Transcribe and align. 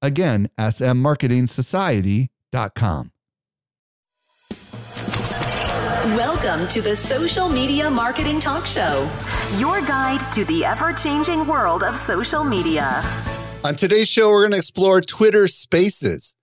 Again, 0.00 0.48
smmarketingsociety.com. 0.58 3.10
Welcome 6.16 6.68
to 6.68 6.80
the 6.80 6.94
Social 6.96 7.48
Media 7.48 7.90
Marketing 7.90 8.38
Talk 8.40 8.66
Show, 8.66 9.10
your 9.58 9.80
guide 9.82 10.32
to 10.32 10.44
the 10.44 10.64
ever 10.64 10.92
changing 10.92 11.46
world 11.46 11.82
of 11.82 11.96
social 11.96 12.44
media. 12.44 13.02
On 13.64 13.74
today's 13.74 14.08
show, 14.08 14.30
we're 14.30 14.42
going 14.42 14.52
to 14.52 14.58
explore 14.58 15.00
Twitter 15.00 15.48
spaces, 15.48 16.36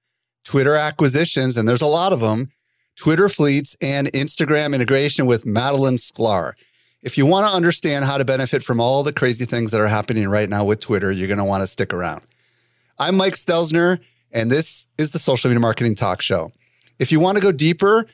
Twitter 0.44 0.76
acquisitions, 0.76 1.55
and 1.58 1.68
there's 1.68 1.82
a 1.82 1.88
lot 1.88 2.13
of 2.13 2.20
them, 2.20 2.52
Twitter 2.98 3.30
fleets, 3.30 3.77
and 3.82 4.12
Instagram 4.12 4.76
integration 4.76 5.26
with 5.26 5.46
Madalyn 5.46 5.98
Sklar. 5.98 6.52
If 7.02 7.18
you 7.18 7.26
want 7.26 7.48
to 7.48 7.55
understand 7.55 8.05
how 8.05 8.18
to 8.18 8.26
benefit 8.26 8.63
from 8.63 8.82
all 8.82 9.04
the 9.04 9.13
crazy 9.13 9.46
things 9.46 9.72
that 9.72 9.80
are 9.80 9.88
happening 9.88 10.27
right 10.27 10.49
now 10.49 10.66
with 10.66 10.82
Twitter, 10.82 11.12
you're 11.12 11.27
going 11.27 11.38
to 11.38 11.46
want 11.46 11.62
to 11.62 11.68
stick 11.68 11.94
around. 11.94 12.24
I'm 12.98 13.17
Mike 13.17 13.34
Stelzner, 13.34 13.99
and 14.31 14.49
this 14.49 14.85
is 14.98 15.12
the 15.12 15.20
Social 15.20 15.49
Media 15.49 15.59
Marketing 15.59 15.95
Talk 15.95 16.22
Show. 16.22 16.54
If 16.98 17.12
you 17.12 17.20
want 17.20 17.38
to 17.38 17.44
go 17.44 17.52
deeper, 17.52 18.05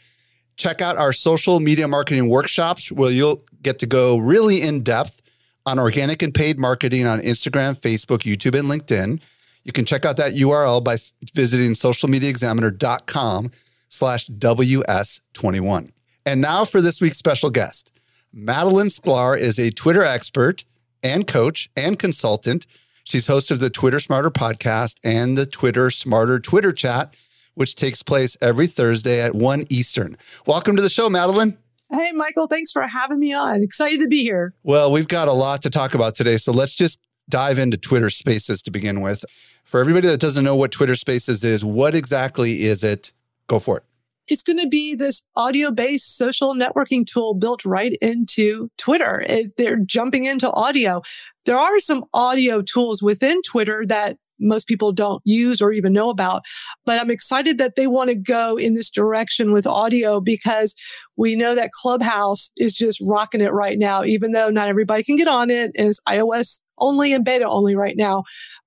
check 0.57 0.81
out 0.81 0.97
our 0.97 1.13
social 1.13 1.59
media 1.59 1.87
marketing 1.87 2.27
workshops 2.29 2.91
where 2.91 3.11
you'll 3.11 3.43
get 3.61 3.77
to 3.79 3.85
go 3.85 4.17
really 4.17 4.59
in 4.63 4.81
depth 4.81 5.21
on 5.67 5.77
organic 5.77 6.23
and 6.23 6.33
paid 6.33 6.57
marketing 6.57 7.05
on 7.05 7.19
Instagram, 7.19 7.79
Facebook, 7.79 8.23
YouTube, 8.23 8.57
and 8.57 8.67
LinkedIn. 8.67 9.21
You 9.63 9.71
can 9.71 9.85
check 9.85 10.03
out 10.03 10.17
that 10.17 10.31
URL 10.31 10.83
by 10.83 10.97
visiting 11.35 11.73
socialmediaexaminer.com 11.73 13.51
slash 13.89 14.27
WS21. 14.29 15.91
And 16.25 16.41
now 16.41 16.65
for 16.65 16.81
this 16.81 16.99
week's 16.99 17.17
special 17.17 17.51
guest. 17.51 17.91
Madalyn 18.35 18.87
Sklar 18.87 19.37
is 19.37 19.59
a 19.59 19.69
Twitter 19.69 20.03
expert 20.03 20.65
and 21.03 21.27
coach 21.27 21.69
and 21.77 21.99
consultant– 21.99 22.65
She's 23.11 23.27
host 23.27 23.51
of 23.51 23.59
the 23.59 23.69
Twitter 23.69 23.99
Smarter 23.99 24.29
podcast 24.29 24.95
and 25.03 25.37
the 25.37 25.45
Twitter 25.45 25.91
Smarter 25.91 26.39
Twitter 26.39 26.71
chat, 26.71 27.13
which 27.55 27.75
takes 27.75 28.01
place 28.01 28.37
every 28.39 28.67
Thursday 28.67 29.19
at 29.19 29.35
1 29.35 29.65
Eastern. 29.69 30.15
Welcome 30.47 30.77
to 30.77 30.81
the 30.81 30.87
show, 30.87 31.09
Madalyn. 31.09 31.57
Hey, 31.89 32.13
Michael. 32.13 32.47
Thanks 32.47 32.71
for 32.71 32.87
having 32.87 33.19
me 33.19 33.33
on. 33.33 33.61
Excited 33.61 33.99
to 33.99 34.07
be 34.07 34.23
here. 34.23 34.53
Well, 34.63 34.93
we've 34.93 35.09
got 35.09 35.27
a 35.27 35.33
lot 35.33 35.61
to 35.63 35.69
talk 35.69 35.93
about 35.93 36.15
today. 36.15 36.37
So 36.37 36.53
let's 36.53 36.73
just 36.73 37.01
dive 37.27 37.59
into 37.59 37.75
Twitter 37.75 38.09
Spaces 38.09 38.61
to 38.61 38.71
begin 38.71 39.01
with. 39.01 39.25
For 39.65 39.81
everybody 39.81 40.07
that 40.07 40.21
doesn't 40.21 40.45
know 40.45 40.55
what 40.55 40.71
Twitter 40.71 40.95
Spaces 40.95 41.43
is, 41.43 41.65
what 41.65 41.93
exactly 41.93 42.63
is 42.63 42.81
it? 42.81 43.11
Go 43.47 43.59
for 43.59 43.79
it 43.79 43.83
it's 44.31 44.43
going 44.43 44.59
to 44.59 44.67
be 44.67 44.95
this 44.95 45.21
audio 45.35 45.71
based 45.71 46.15
social 46.15 46.55
networking 46.55 47.05
tool 47.05 47.33
built 47.33 47.65
right 47.65 47.97
into 48.01 48.69
Twitter. 48.77 49.25
It, 49.27 49.57
they're 49.57 49.75
jumping 49.75 50.23
into 50.23 50.49
audio. 50.51 51.01
There 51.45 51.57
are 51.57 51.79
some 51.79 52.05
audio 52.13 52.61
tools 52.61 53.01
within 53.01 53.41
Twitter 53.41 53.85
that 53.87 54.17
most 54.41 54.67
people 54.67 54.91
don't 54.91 55.21
use 55.23 55.61
or 55.61 55.71
even 55.71 55.93
know 55.93 56.09
about. 56.09 56.43
But 56.85 56.99
I'm 56.99 57.11
excited 57.11 57.57
that 57.59 57.75
they 57.75 57.87
want 57.87 58.09
to 58.09 58.15
go 58.15 58.57
in 58.57 58.73
this 58.73 58.89
direction 58.89 59.51
with 59.53 59.67
audio 59.67 60.19
because 60.19 60.75
we 61.15 61.35
know 61.35 61.55
that 61.55 61.71
Clubhouse 61.71 62.51
is 62.57 62.73
just 62.73 62.99
rocking 63.01 63.41
it 63.41 63.53
right 63.53 63.77
now, 63.77 64.03
even 64.03 64.31
though 64.31 64.49
not 64.49 64.67
everybody 64.67 65.03
can 65.03 65.15
get 65.15 65.27
on 65.27 65.49
it. 65.49 65.71
It's 65.75 65.99
iOS 66.09 66.59
only 66.79 67.13
and 67.13 67.23
beta 67.23 67.47
only 67.47 67.75
right 67.75 67.95
now. 67.95 68.23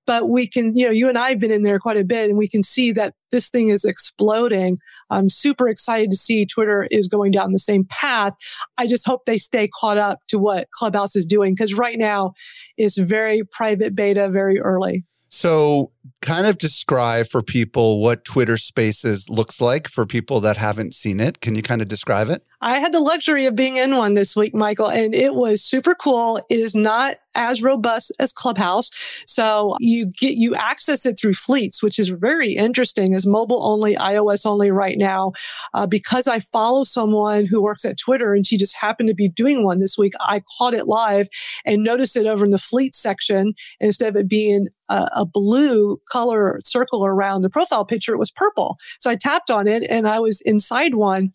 But 0.07 0.29
we 0.29 0.47
can, 0.47 0.75
you 0.77 0.85
know, 0.85 0.91
you 0.91 1.09
and 1.09 1.17
I 1.17 1.29
have 1.29 1.39
been 1.39 1.51
in 1.51 1.63
there 1.63 1.79
quite 1.79 1.97
a 1.97 2.05
bit 2.05 2.29
and 2.29 2.37
we 2.37 2.47
can 2.47 2.63
see 2.63 2.91
that 2.93 3.13
this 3.31 3.49
thing 3.49 3.69
is 3.69 3.83
exploding. 3.83 4.77
I'm 5.09 5.29
super 5.29 5.67
excited 5.67 6.11
to 6.11 6.17
see 6.17 6.45
Twitter 6.45 6.87
is 6.91 7.07
going 7.07 7.31
down 7.31 7.51
the 7.51 7.59
same 7.59 7.85
path. 7.85 8.33
I 8.77 8.87
just 8.87 9.05
hope 9.05 9.25
they 9.25 9.37
stay 9.37 9.67
caught 9.67 9.97
up 9.97 10.19
to 10.29 10.39
what 10.39 10.69
Clubhouse 10.71 11.15
is 11.15 11.25
doing 11.25 11.53
because 11.53 11.73
right 11.73 11.97
now 11.97 12.33
it's 12.77 12.97
very 12.97 13.43
private 13.43 13.95
beta, 13.95 14.29
very 14.29 14.59
early. 14.59 15.05
So, 15.29 15.91
kind 16.21 16.47
of 16.47 16.57
describe 16.57 17.27
for 17.27 17.41
people 17.41 18.01
what 18.01 18.25
Twitter 18.25 18.57
Spaces 18.57 19.29
looks 19.29 19.61
like 19.61 19.87
for 19.87 20.05
people 20.05 20.39
that 20.41 20.57
haven't 20.57 20.95
seen 20.95 21.19
it. 21.19 21.39
Can 21.41 21.55
you 21.55 21.61
kind 21.61 21.81
of 21.81 21.87
describe 21.87 22.29
it? 22.29 22.43
I 22.61 22.79
had 22.79 22.93
the 22.93 22.99
luxury 22.99 23.45
of 23.45 23.55
being 23.55 23.75
in 23.75 23.95
one 23.95 24.15
this 24.15 24.35
week, 24.35 24.55
Michael, 24.55 24.89
and 24.89 25.13
it 25.13 25.35
was 25.35 25.63
super 25.63 25.93
cool. 25.93 26.37
It 26.49 26.59
is 26.59 26.73
not 26.73 27.15
as 27.35 27.61
robust 27.61 28.11
as 28.17 28.33
Clubhouse. 28.33 28.89
So 29.27 29.75
you 29.79 30.07
get, 30.07 30.35
you 30.35 30.55
access 30.55 31.05
it 31.05 31.19
through 31.19 31.35
fleets, 31.35 31.83
which 31.83 31.99
is 31.99 32.09
very 32.09 32.53
interesting 32.53 33.13
as 33.13 33.27
mobile 33.27 33.63
only, 33.67 33.95
iOS 33.95 34.45
only 34.45 34.71
right 34.71 34.97
now. 34.97 35.33
Uh, 35.73 35.85
because 35.85 36.27
I 36.27 36.39
follow 36.39 36.85
someone 36.85 37.45
who 37.45 37.61
works 37.61 37.85
at 37.85 37.99
Twitter 37.99 38.33
and 38.33 38.47
she 38.47 38.57
just 38.57 38.75
happened 38.75 39.09
to 39.09 39.15
be 39.15 39.27
doing 39.27 39.63
one 39.63 39.79
this 39.79 39.97
week. 39.97 40.13
I 40.21 40.41
caught 40.57 40.73
it 40.73 40.87
live 40.87 41.27
and 41.65 41.83
noticed 41.83 42.15
it 42.15 42.25
over 42.25 42.45
in 42.45 42.51
the 42.51 42.57
fleet 42.57 42.95
section. 42.95 43.53
Instead 43.79 44.09
of 44.09 44.15
it 44.15 44.29
being 44.29 44.69
a, 44.89 45.09
a 45.17 45.25
blue 45.25 45.94
color 46.09 46.59
circle 46.63 47.05
around 47.05 47.41
the 47.41 47.49
profile 47.49 47.85
picture, 47.85 48.13
it 48.13 48.19
was 48.19 48.31
purple. 48.31 48.77
So 48.99 49.09
I 49.09 49.15
tapped 49.15 49.51
on 49.51 49.67
it 49.67 49.83
and 49.89 50.07
I 50.07 50.19
was 50.19 50.41
inside 50.41 50.95
one. 50.95 51.31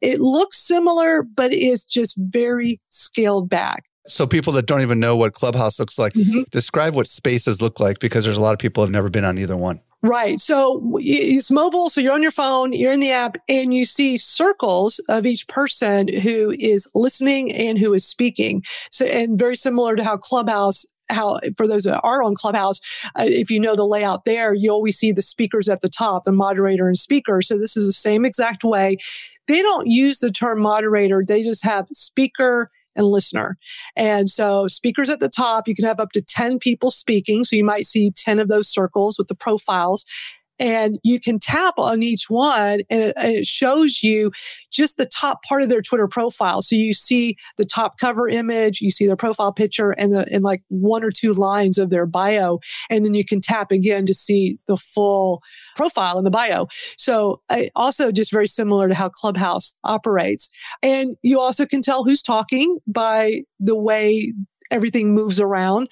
It 0.00 0.20
looks 0.20 0.58
similar, 0.58 1.22
but 1.22 1.52
it's 1.52 1.84
just 1.84 2.16
very 2.18 2.80
scaled 2.88 3.48
back. 3.48 3.84
So 4.08 4.26
people 4.26 4.52
that 4.54 4.66
don't 4.66 4.80
even 4.80 4.98
know 4.98 5.16
what 5.16 5.32
Clubhouse 5.32 5.78
looks 5.78 5.98
like, 5.98 6.12
mm-hmm. 6.14 6.42
describe 6.50 6.96
what 6.96 7.06
spaces 7.06 7.62
look 7.62 7.78
like 7.78 8.00
because 8.00 8.24
there's 8.24 8.36
a 8.36 8.40
lot 8.40 8.52
of 8.52 8.58
people 8.58 8.82
have 8.82 8.90
never 8.90 9.08
been 9.10 9.24
on 9.24 9.38
either 9.38 9.56
one. 9.56 9.80
Right. 10.04 10.40
So 10.40 10.96
it's 10.96 11.52
mobile. 11.52 11.88
So 11.88 12.00
you're 12.00 12.12
on 12.12 12.22
your 12.22 12.32
phone, 12.32 12.72
you're 12.72 12.92
in 12.92 12.98
the 12.98 13.12
app 13.12 13.36
and 13.48 13.72
you 13.72 13.84
see 13.84 14.16
circles 14.16 15.00
of 15.08 15.24
each 15.24 15.46
person 15.46 16.08
who 16.08 16.52
is 16.58 16.88
listening 16.92 17.52
and 17.52 17.78
who 17.78 17.94
is 17.94 18.04
speaking. 18.04 18.64
So, 18.90 19.06
and 19.06 19.38
very 19.38 19.54
similar 19.54 19.94
to 19.94 20.02
how 20.02 20.16
Clubhouse 20.16 20.84
how 21.08 21.40
for 21.56 21.66
those 21.66 21.84
that 21.84 22.00
are 22.02 22.22
on 22.22 22.34
Clubhouse, 22.34 22.80
uh, 23.18 23.24
if 23.26 23.50
you 23.50 23.60
know 23.60 23.76
the 23.76 23.86
layout 23.86 24.24
there, 24.24 24.54
you 24.54 24.70
always 24.70 24.96
see 24.98 25.12
the 25.12 25.22
speakers 25.22 25.68
at 25.68 25.80
the 25.80 25.88
top, 25.88 26.24
the 26.24 26.32
moderator 26.32 26.86
and 26.86 26.98
speaker. 26.98 27.42
So 27.42 27.58
this 27.58 27.76
is 27.76 27.86
the 27.86 27.92
same 27.92 28.24
exact 28.24 28.64
way. 28.64 28.96
They 29.48 29.60
don't 29.62 29.88
use 29.88 30.20
the 30.20 30.30
term 30.30 30.60
moderator. 30.60 31.24
They 31.26 31.42
just 31.42 31.64
have 31.64 31.86
speaker 31.92 32.70
and 32.94 33.06
listener. 33.06 33.56
And 33.96 34.28
so 34.28 34.66
speakers 34.68 35.08
at 35.08 35.20
the 35.20 35.28
top, 35.28 35.66
you 35.66 35.74
can 35.74 35.84
have 35.84 36.00
up 36.00 36.12
to 36.12 36.22
10 36.22 36.58
people 36.58 36.90
speaking. 36.90 37.44
So 37.44 37.56
you 37.56 37.64
might 37.64 37.86
see 37.86 38.10
10 38.10 38.38
of 38.38 38.48
those 38.48 38.68
circles 38.68 39.16
with 39.18 39.28
the 39.28 39.34
profiles 39.34 40.04
and 40.62 41.00
you 41.02 41.18
can 41.18 41.40
tap 41.40 41.74
on 41.76 42.04
each 42.04 42.30
one 42.30 42.80
and 42.88 43.02
it, 43.02 43.14
and 43.18 43.36
it, 43.38 43.46
shows 43.46 44.02
you 44.02 44.30
just 44.70 44.96
the 44.96 45.04
top 45.04 45.42
part 45.42 45.60
of 45.60 45.68
their 45.68 45.82
Twitter 45.82 46.06
profile. 46.06 46.62
So 46.62 46.76
you 46.76 46.94
see 46.94 47.36
the 47.58 47.64
top 47.64 47.98
cover 47.98 48.28
image, 48.28 48.80
you 48.80 48.90
see 48.90 49.06
their 49.06 49.16
profile 49.16 49.52
picture 49.52 49.90
and 49.90 50.12
the, 50.12 50.26
and 50.32 50.44
like 50.44 50.62
one 50.68 51.02
or 51.02 51.10
two 51.10 51.32
lines 51.32 51.78
of 51.78 51.90
their 51.90 52.06
bio. 52.06 52.60
And 52.88 53.04
then 53.04 53.12
you 53.12 53.24
can 53.24 53.40
tap 53.40 53.72
again 53.72 54.06
to 54.06 54.14
see 54.14 54.58
the 54.68 54.76
full 54.76 55.42
profile 55.76 56.16
in 56.16 56.24
the 56.24 56.30
bio. 56.30 56.68
So 56.96 57.42
also 57.74 58.12
just 58.12 58.30
very 58.30 58.46
similar 58.46 58.88
to 58.88 58.94
how 58.94 59.08
Clubhouse 59.08 59.74
operates. 59.82 60.48
And 60.80 61.16
you 61.22 61.40
also 61.40 61.66
can 61.66 61.82
tell 61.82 62.04
who's 62.04 62.22
talking 62.22 62.78
by 62.86 63.40
the 63.58 63.76
way 63.76 64.32
everything 64.70 65.12
moves 65.12 65.40
around. 65.40 65.88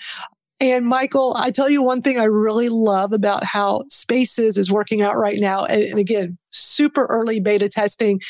And 0.60 0.86
Michael, 0.86 1.34
I 1.38 1.50
tell 1.50 1.70
you 1.70 1.82
one 1.82 2.02
thing 2.02 2.20
I 2.20 2.24
really 2.24 2.68
love 2.68 3.12
about 3.12 3.44
how 3.44 3.84
Spaces 3.88 4.58
is 4.58 4.70
working 4.70 5.00
out 5.00 5.16
right 5.16 5.40
now. 5.40 5.64
And 5.64 5.98
again, 5.98 6.36
super 6.50 7.06
early 7.06 7.40
beta 7.40 7.68
testing. 7.68 8.20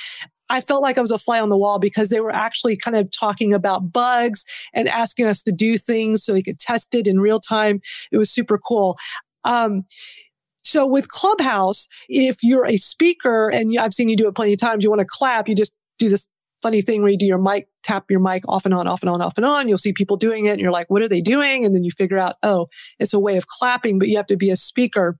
I 0.49 0.61
felt 0.61 0.83
like 0.83 0.97
I 0.97 1.01
was 1.01 1.11
a 1.11 1.19
fly 1.19 1.41
on 1.41 1.49
the 1.49 1.57
wall 1.57 1.79
because 1.79 2.09
they 2.09 2.21
were 2.21 2.35
actually 2.35 2.77
kind 2.77 2.97
of 2.97 3.11
talking 3.11 3.53
about 3.53 3.93
bugs 3.93 4.45
and 4.75 4.89
asking 4.89 5.27
us 5.27 5.43
to 5.45 5.53
do 5.53 5.77
things 5.77 6.25
so 6.25 6.33
we 6.35 6.43
could 6.43 6.59
test 6.59 6.95
it 6.95 7.07
in 7.07 7.21
real 7.21 7.41
time. 7.41 7.81
It 8.13 8.19
was 8.19 8.31
super 8.31 8.59
cool. 8.59 8.97
Um, 9.45 9.85
so 10.63 10.87
with 10.87 11.09
Clubhouse, 11.09 11.89
if 12.09 12.43
you're 12.43 12.67
a 12.67 12.77
speaker 12.77 13.49
and 13.49 13.77
I've 13.79 13.95
seen 13.95 14.09
you 14.09 14.17
do 14.17 14.29
it 14.29 14.35
plenty 14.35 14.53
of 14.53 14.61
times, 14.61 14.85
you 14.85 14.91
want 14.91 15.01
to 15.01 15.07
clap, 15.09 15.49
you 15.49 15.55
just 15.55 15.73
do 15.99 16.09
this 16.09 16.27
funny 16.63 16.83
thing 16.83 17.03
where 17.03 17.11
you 17.11 17.19
do 17.19 17.27
your 17.27 17.39
mic, 17.39 17.69
tap 17.83 18.05
your 18.11 18.21
mic 18.21 18.43
off 18.49 18.65
and 18.65 18.75
on, 18.75 18.87
off 18.87 19.03
and 19.03 19.11
on, 19.11 19.23
off 19.23 19.37
and 19.37 19.47
on. 19.47 19.69
You'll 19.69 19.79
see 19.79 19.93
people 19.93 20.17
doing 20.17 20.47
it 20.47 20.53
and 20.53 20.61
you're 20.61 20.71
like, 20.71 20.91
what 20.91 21.03
are 21.03 21.09
they 21.09 21.21
doing? 21.21 21.65
And 21.65 21.75
then 21.75 21.85
you 21.85 21.91
figure 21.91 22.19
out, 22.19 22.37
oh, 22.43 22.69
it's 22.99 23.13
a 23.13 23.19
way 23.19 23.37
of 23.37 23.47
clapping, 23.47 23.99
but 23.99 24.09
you 24.09 24.17
have 24.17 24.27
to 24.27 24.37
be 24.37 24.51
a 24.51 24.57
speaker. 24.57 25.19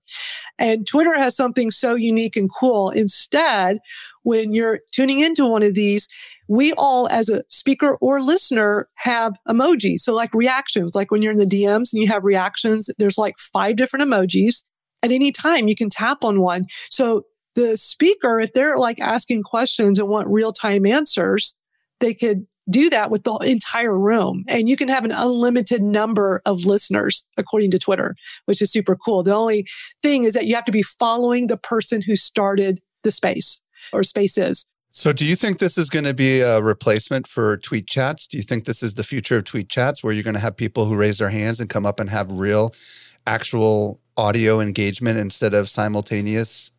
And 0.59 0.85
Twitter 0.85 1.17
has 1.17 1.35
something 1.35 1.71
so 1.71 1.95
unique 1.95 2.35
and 2.35 2.49
cool. 2.53 2.89
Instead, 2.89 3.79
when 4.23 4.53
you're 4.53 4.79
tuning 4.91 5.19
into 5.19 5.45
one 5.45 5.63
of 5.63 5.73
these, 5.73 6.07
we 6.47 6.73
all 6.73 7.07
as 7.07 7.29
a 7.29 7.43
speaker 7.49 7.97
or 8.01 8.21
listener 8.21 8.89
have 8.95 9.33
emojis. 9.47 10.01
So 10.01 10.13
like 10.13 10.33
reactions, 10.33 10.95
like 10.95 11.09
when 11.09 11.21
you're 11.21 11.31
in 11.31 11.37
the 11.37 11.45
DMs 11.45 11.93
and 11.93 12.01
you 12.01 12.07
have 12.07 12.25
reactions, 12.25 12.89
there's 12.97 13.17
like 13.17 13.35
five 13.39 13.77
different 13.77 14.09
emojis 14.09 14.63
at 15.01 15.11
any 15.11 15.31
time. 15.31 15.67
You 15.67 15.75
can 15.75 15.89
tap 15.89 16.23
on 16.23 16.41
one. 16.41 16.65
So 16.89 17.23
the 17.55 17.77
speaker, 17.77 18.39
if 18.39 18.53
they're 18.53 18.77
like 18.77 18.99
asking 18.99 19.43
questions 19.43 19.99
and 19.99 20.07
want 20.07 20.27
real 20.27 20.53
time 20.53 20.85
answers, 20.85 21.55
they 21.99 22.13
could 22.13 22.47
do 22.69 22.89
that 22.89 23.11
with 23.11 23.23
the 23.23 23.33
entire 23.37 23.97
room. 23.97 24.45
And 24.47 24.69
you 24.69 24.77
can 24.77 24.87
have 24.87 25.03
an 25.03 25.11
unlimited 25.11 25.81
number 25.81 26.41
of 26.45 26.65
listeners, 26.65 27.25
according 27.37 27.71
to 27.71 27.79
Twitter, 27.79 28.15
which 28.45 28.61
is 28.61 28.71
super 28.71 28.95
cool. 28.95 29.23
The 29.23 29.35
only 29.35 29.67
thing 30.01 30.23
is 30.23 30.33
that 30.33 30.45
you 30.45 30.55
have 30.55 30.65
to 30.65 30.71
be 30.71 30.83
following 30.83 31.47
the 31.47 31.57
person 31.57 32.01
who 32.01 32.15
started 32.15 32.81
the 33.03 33.11
space 33.11 33.59
or 33.91 34.03
spaces. 34.03 34.65
So, 34.93 35.13
do 35.13 35.25
you 35.25 35.37
think 35.37 35.59
this 35.59 35.77
is 35.77 35.89
going 35.89 36.03
to 36.03 36.13
be 36.13 36.41
a 36.41 36.61
replacement 36.61 37.25
for 37.25 37.55
tweet 37.57 37.87
chats? 37.87 38.27
Do 38.27 38.35
you 38.35 38.43
think 38.43 38.65
this 38.65 38.83
is 38.83 38.95
the 38.95 39.05
future 39.05 39.37
of 39.37 39.45
tweet 39.45 39.69
chats 39.69 40.03
where 40.03 40.13
you're 40.13 40.23
going 40.23 40.33
to 40.33 40.41
have 40.41 40.57
people 40.57 40.85
who 40.85 40.97
raise 40.97 41.19
their 41.19 41.29
hands 41.29 41.61
and 41.61 41.69
come 41.69 41.85
up 41.85 41.99
and 41.99 42.09
have 42.09 42.29
real, 42.29 42.73
actual 43.25 44.01
audio 44.17 44.59
engagement 44.59 45.17
instead 45.17 45.53
of 45.53 45.69
simultaneous 45.69 46.71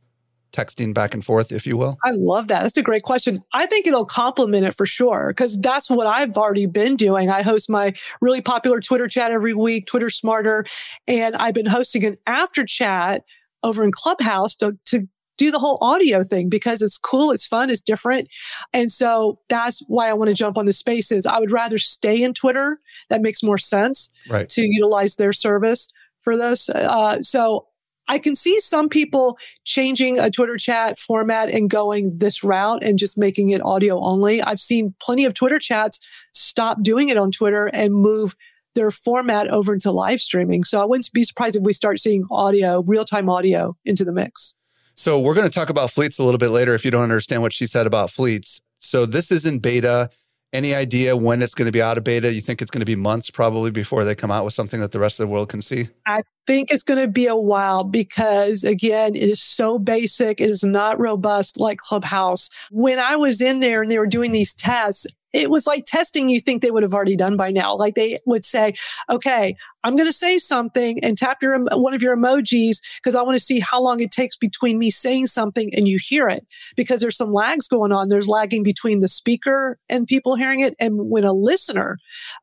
texting 0.52 0.94
back 0.94 1.14
and 1.14 1.24
forth, 1.24 1.52
if 1.52 1.66
you 1.66 1.76
will? 1.76 1.98
I 2.04 2.10
love 2.12 2.48
that. 2.48 2.62
That's 2.62 2.76
a 2.76 2.82
great 2.82 3.02
question. 3.02 3.42
I 3.52 3.66
think 3.66 3.86
it'll 3.86 4.04
complement 4.04 4.64
it 4.64 4.74
for 4.74 4.86
sure 4.86 5.28
because 5.28 5.58
that's 5.60 5.90
what 5.90 6.06
I've 6.06 6.36
already 6.36 6.66
been 6.66 6.96
doing. 6.96 7.30
I 7.30 7.42
host 7.42 7.70
my 7.70 7.94
really 8.20 8.40
popular 8.40 8.80
Twitter 8.80 9.08
chat 9.08 9.32
every 9.32 9.54
week, 9.54 9.86
Twitter 9.86 10.10
Smarter, 10.10 10.64
and 11.06 11.34
I've 11.36 11.54
been 11.54 11.66
hosting 11.66 12.04
an 12.04 12.16
after 12.26 12.64
chat 12.64 13.24
over 13.62 13.84
in 13.84 13.92
Clubhouse 13.92 14.54
to, 14.56 14.76
to 14.86 15.08
do 15.38 15.50
the 15.50 15.58
whole 15.58 15.78
audio 15.80 16.22
thing 16.22 16.48
because 16.48 16.82
it's 16.82 16.98
cool, 16.98 17.30
it's 17.30 17.46
fun, 17.46 17.70
it's 17.70 17.80
different. 17.80 18.28
And 18.72 18.92
so 18.92 19.40
that's 19.48 19.82
why 19.88 20.08
I 20.08 20.12
want 20.12 20.28
to 20.28 20.34
jump 20.34 20.58
on 20.58 20.66
the 20.66 20.72
spaces. 20.72 21.26
I 21.26 21.38
would 21.38 21.50
rather 21.50 21.78
stay 21.78 22.22
in 22.22 22.34
Twitter. 22.34 22.78
That 23.08 23.22
makes 23.22 23.42
more 23.42 23.58
sense 23.58 24.10
right. 24.28 24.48
to 24.50 24.62
utilize 24.62 25.16
their 25.16 25.32
service 25.32 25.88
for 26.20 26.36
this. 26.36 26.68
Uh, 26.70 27.22
so 27.22 27.66
I 28.12 28.18
can 28.18 28.36
see 28.36 28.60
some 28.60 28.90
people 28.90 29.38
changing 29.64 30.18
a 30.18 30.30
Twitter 30.30 30.58
chat 30.58 30.98
format 30.98 31.48
and 31.48 31.70
going 31.70 32.18
this 32.18 32.44
route 32.44 32.84
and 32.84 32.98
just 32.98 33.16
making 33.16 33.48
it 33.48 33.64
audio 33.64 33.98
only. 34.04 34.42
I've 34.42 34.60
seen 34.60 34.94
plenty 35.00 35.24
of 35.24 35.32
Twitter 35.32 35.58
chats 35.58 35.98
stop 36.34 36.82
doing 36.82 37.08
it 37.08 37.16
on 37.16 37.30
Twitter 37.30 37.68
and 37.68 37.94
move 37.94 38.36
their 38.74 38.90
format 38.90 39.48
over 39.48 39.72
into 39.72 39.90
live 39.90 40.20
streaming. 40.20 40.62
So 40.62 40.82
I 40.82 40.84
wouldn't 40.84 41.10
be 41.14 41.24
surprised 41.24 41.56
if 41.56 41.62
we 41.62 41.72
start 41.72 42.00
seeing 42.00 42.26
audio, 42.30 42.82
real 42.82 43.06
time 43.06 43.30
audio 43.30 43.78
into 43.86 44.04
the 44.04 44.12
mix. 44.12 44.54
So 44.94 45.18
we're 45.18 45.34
going 45.34 45.48
to 45.48 45.54
talk 45.54 45.70
about 45.70 45.90
fleets 45.90 46.18
a 46.18 46.22
little 46.22 46.36
bit 46.36 46.50
later 46.50 46.74
if 46.74 46.84
you 46.84 46.90
don't 46.90 47.04
understand 47.04 47.40
what 47.40 47.54
she 47.54 47.66
said 47.66 47.86
about 47.86 48.10
fleets. 48.10 48.60
So 48.78 49.06
this 49.06 49.32
is 49.32 49.46
in 49.46 49.58
beta. 49.58 50.10
Any 50.52 50.74
idea 50.74 51.16
when 51.16 51.40
it's 51.40 51.54
going 51.54 51.64
to 51.66 51.72
be 51.72 51.80
out 51.80 51.96
of 51.96 52.04
beta? 52.04 52.30
You 52.30 52.42
think 52.42 52.60
it's 52.60 52.70
going 52.70 52.80
to 52.80 52.86
be 52.86 52.94
months 52.94 53.30
probably 53.30 53.70
before 53.70 54.04
they 54.04 54.14
come 54.14 54.30
out 54.30 54.44
with 54.44 54.52
something 54.52 54.80
that 54.80 54.92
the 54.92 55.00
rest 55.00 55.18
of 55.18 55.26
the 55.26 55.32
world 55.32 55.48
can 55.48 55.62
see? 55.62 55.88
I 56.06 56.22
think 56.46 56.70
it's 56.70 56.82
going 56.82 57.00
to 57.00 57.08
be 57.08 57.26
a 57.26 57.36
while 57.36 57.84
because 57.84 58.62
again, 58.62 59.14
it 59.14 59.22
is 59.22 59.40
so 59.42 59.78
basic. 59.78 60.42
It 60.42 60.50
is 60.50 60.62
not 60.62 61.00
robust 61.00 61.58
like 61.58 61.78
Clubhouse. 61.78 62.50
When 62.70 62.98
I 62.98 63.16
was 63.16 63.40
in 63.40 63.60
there 63.60 63.80
and 63.80 63.90
they 63.90 63.98
were 63.98 64.06
doing 64.06 64.32
these 64.32 64.52
tests, 64.52 65.06
it 65.32 65.50
was 65.50 65.66
like 65.66 65.84
testing 65.86 66.28
you 66.28 66.40
think 66.40 66.62
they 66.62 66.70
would 66.70 66.82
have 66.82 66.94
already 66.94 67.16
done 67.16 67.36
by 67.36 67.50
now. 67.50 67.74
Like 67.74 67.94
they 67.94 68.18
would 68.26 68.44
say, 68.44 68.74
okay, 69.10 69.56
I'm 69.84 69.96
going 69.96 70.08
to 70.08 70.12
say 70.12 70.38
something 70.38 71.02
and 71.02 71.16
tap 71.16 71.42
your, 71.42 71.58
one 71.76 71.94
of 71.94 72.02
your 72.02 72.16
emojis 72.16 72.78
because 72.96 73.16
I 73.16 73.22
want 73.22 73.36
to 73.36 73.44
see 73.44 73.60
how 73.60 73.80
long 73.80 74.00
it 74.00 74.10
takes 74.10 74.36
between 74.36 74.78
me 74.78 74.90
saying 74.90 75.26
something 75.26 75.74
and 75.74 75.88
you 75.88 75.98
hear 76.00 76.28
it 76.28 76.46
because 76.76 77.00
there's 77.00 77.16
some 77.16 77.32
lags 77.32 77.68
going 77.68 77.92
on. 77.92 78.08
There's 78.08 78.28
lagging 78.28 78.62
between 78.62 79.00
the 79.00 79.08
speaker 79.08 79.78
and 79.88 80.06
people 80.06 80.36
hearing 80.36 80.60
it 80.60 80.74
and 80.78 81.08
when 81.10 81.24
a 81.24 81.32
listener 81.32 81.98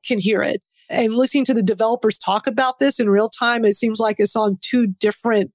can 0.06 0.20
hear 0.20 0.42
it. 0.42 0.62
And 0.90 1.14
listening 1.14 1.46
to 1.46 1.54
the 1.54 1.62
developers 1.62 2.18
talk 2.18 2.48
about 2.48 2.80
this 2.80 3.00
in 3.00 3.10
real 3.10 3.30
time, 3.30 3.64
it 3.64 3.76
seems 3.76 4.00
like 4.00 4.16
it's 4.20 4.36
on 4.36 4.58
two 4.62 4.88
different 4.88 5.52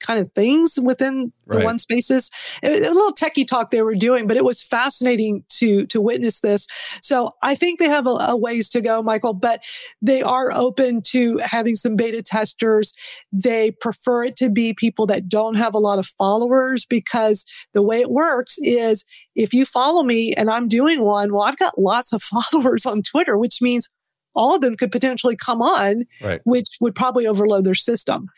kind 0.00 0.20
of 0.20 0.30
things 0.32 0.78
within 0.82 1.32
the 1.46 1.56
right. 1.56 1.64
one 1.64 1.78
spaces. 1.78 2.30
A, 2.62 2.68
a 2.68 2.90
little 2.90 3.12
techie 3.12 3.46
talk 3.46 3.70
they 3.70 3.82
were 3.82 3.94
doing, 3.94 4.26
but 4.26 4.36
it 4.36 4.44
was 4.44 4.62
fascinating 4.62 5.44
to 5.50 5.86
to 5.86 6.00
witness 6.00 6.40
this. 6.40 6.66
So 7.02 7.32
I 7.42 7.54
think 7.54 7.78
they 7.78 7.88
have 7.88 8.06
a, 8.06 8.10
a 8.10 8.36
ways 8.36 8.68
to 8.70 8.80
go, 8.80 9.02
Michael, 9.02 9.34
but 9.34 9.60
they 10.02 10.22
are 10.22 10.52
open 10.52 11.02
to 11.08 11.38
having 11.38 11.76
some 11.76 11.96
beta 11.96 12.22
testers. 12.22 12.92
They 13.32 13.70
prefer 13.70 14.24
it 14.24 14.36
to 14.36 14.50
be 14.50 14.74
people 14.74 15.06
that 15.06 15.28
don't 15.28 15.54
have 15.54 15.74
a 15.74 15.78
lot 15.78 15.98
of 15.98 16.06
followers 16.06 16.84
because 16.84 17.44
the 17.72 17.82
way 17.82 18.00
it 18.00 18.10
works 18.10 18.58
is 18.62 19.04
if 19.34 19.52
you 19.52 19.64
follow 19.64 20.02
me 20.02 20.32
and 20.34 20.50
I'm 20.50 20.68
doing 20.68 21.04
one, 21.04 21.32
well, 21.32 21.42
I've 21.42 21.58
got 21.58 21.78
lots 21.78 22.12
of 22.12 22.22
followers 22.52 22.86
on 22.86 23.02
Twitter, 23.02 23.36
which 23.38 23.60
means 23.60 23.88
all 24.34 24.54
of 24.54 24.60
them 24.60 24.76
could 24.76 24.92
potentially 24.92 25.36
come 25.36 25.62
on, 25.62 26.04
right. 26.22 26.40
which 26.44 26.68
would 26.80 26.94
probably 26.94 27.26
overload 27.26 27.64
their 27.64 27.74
system. 27.74 28.28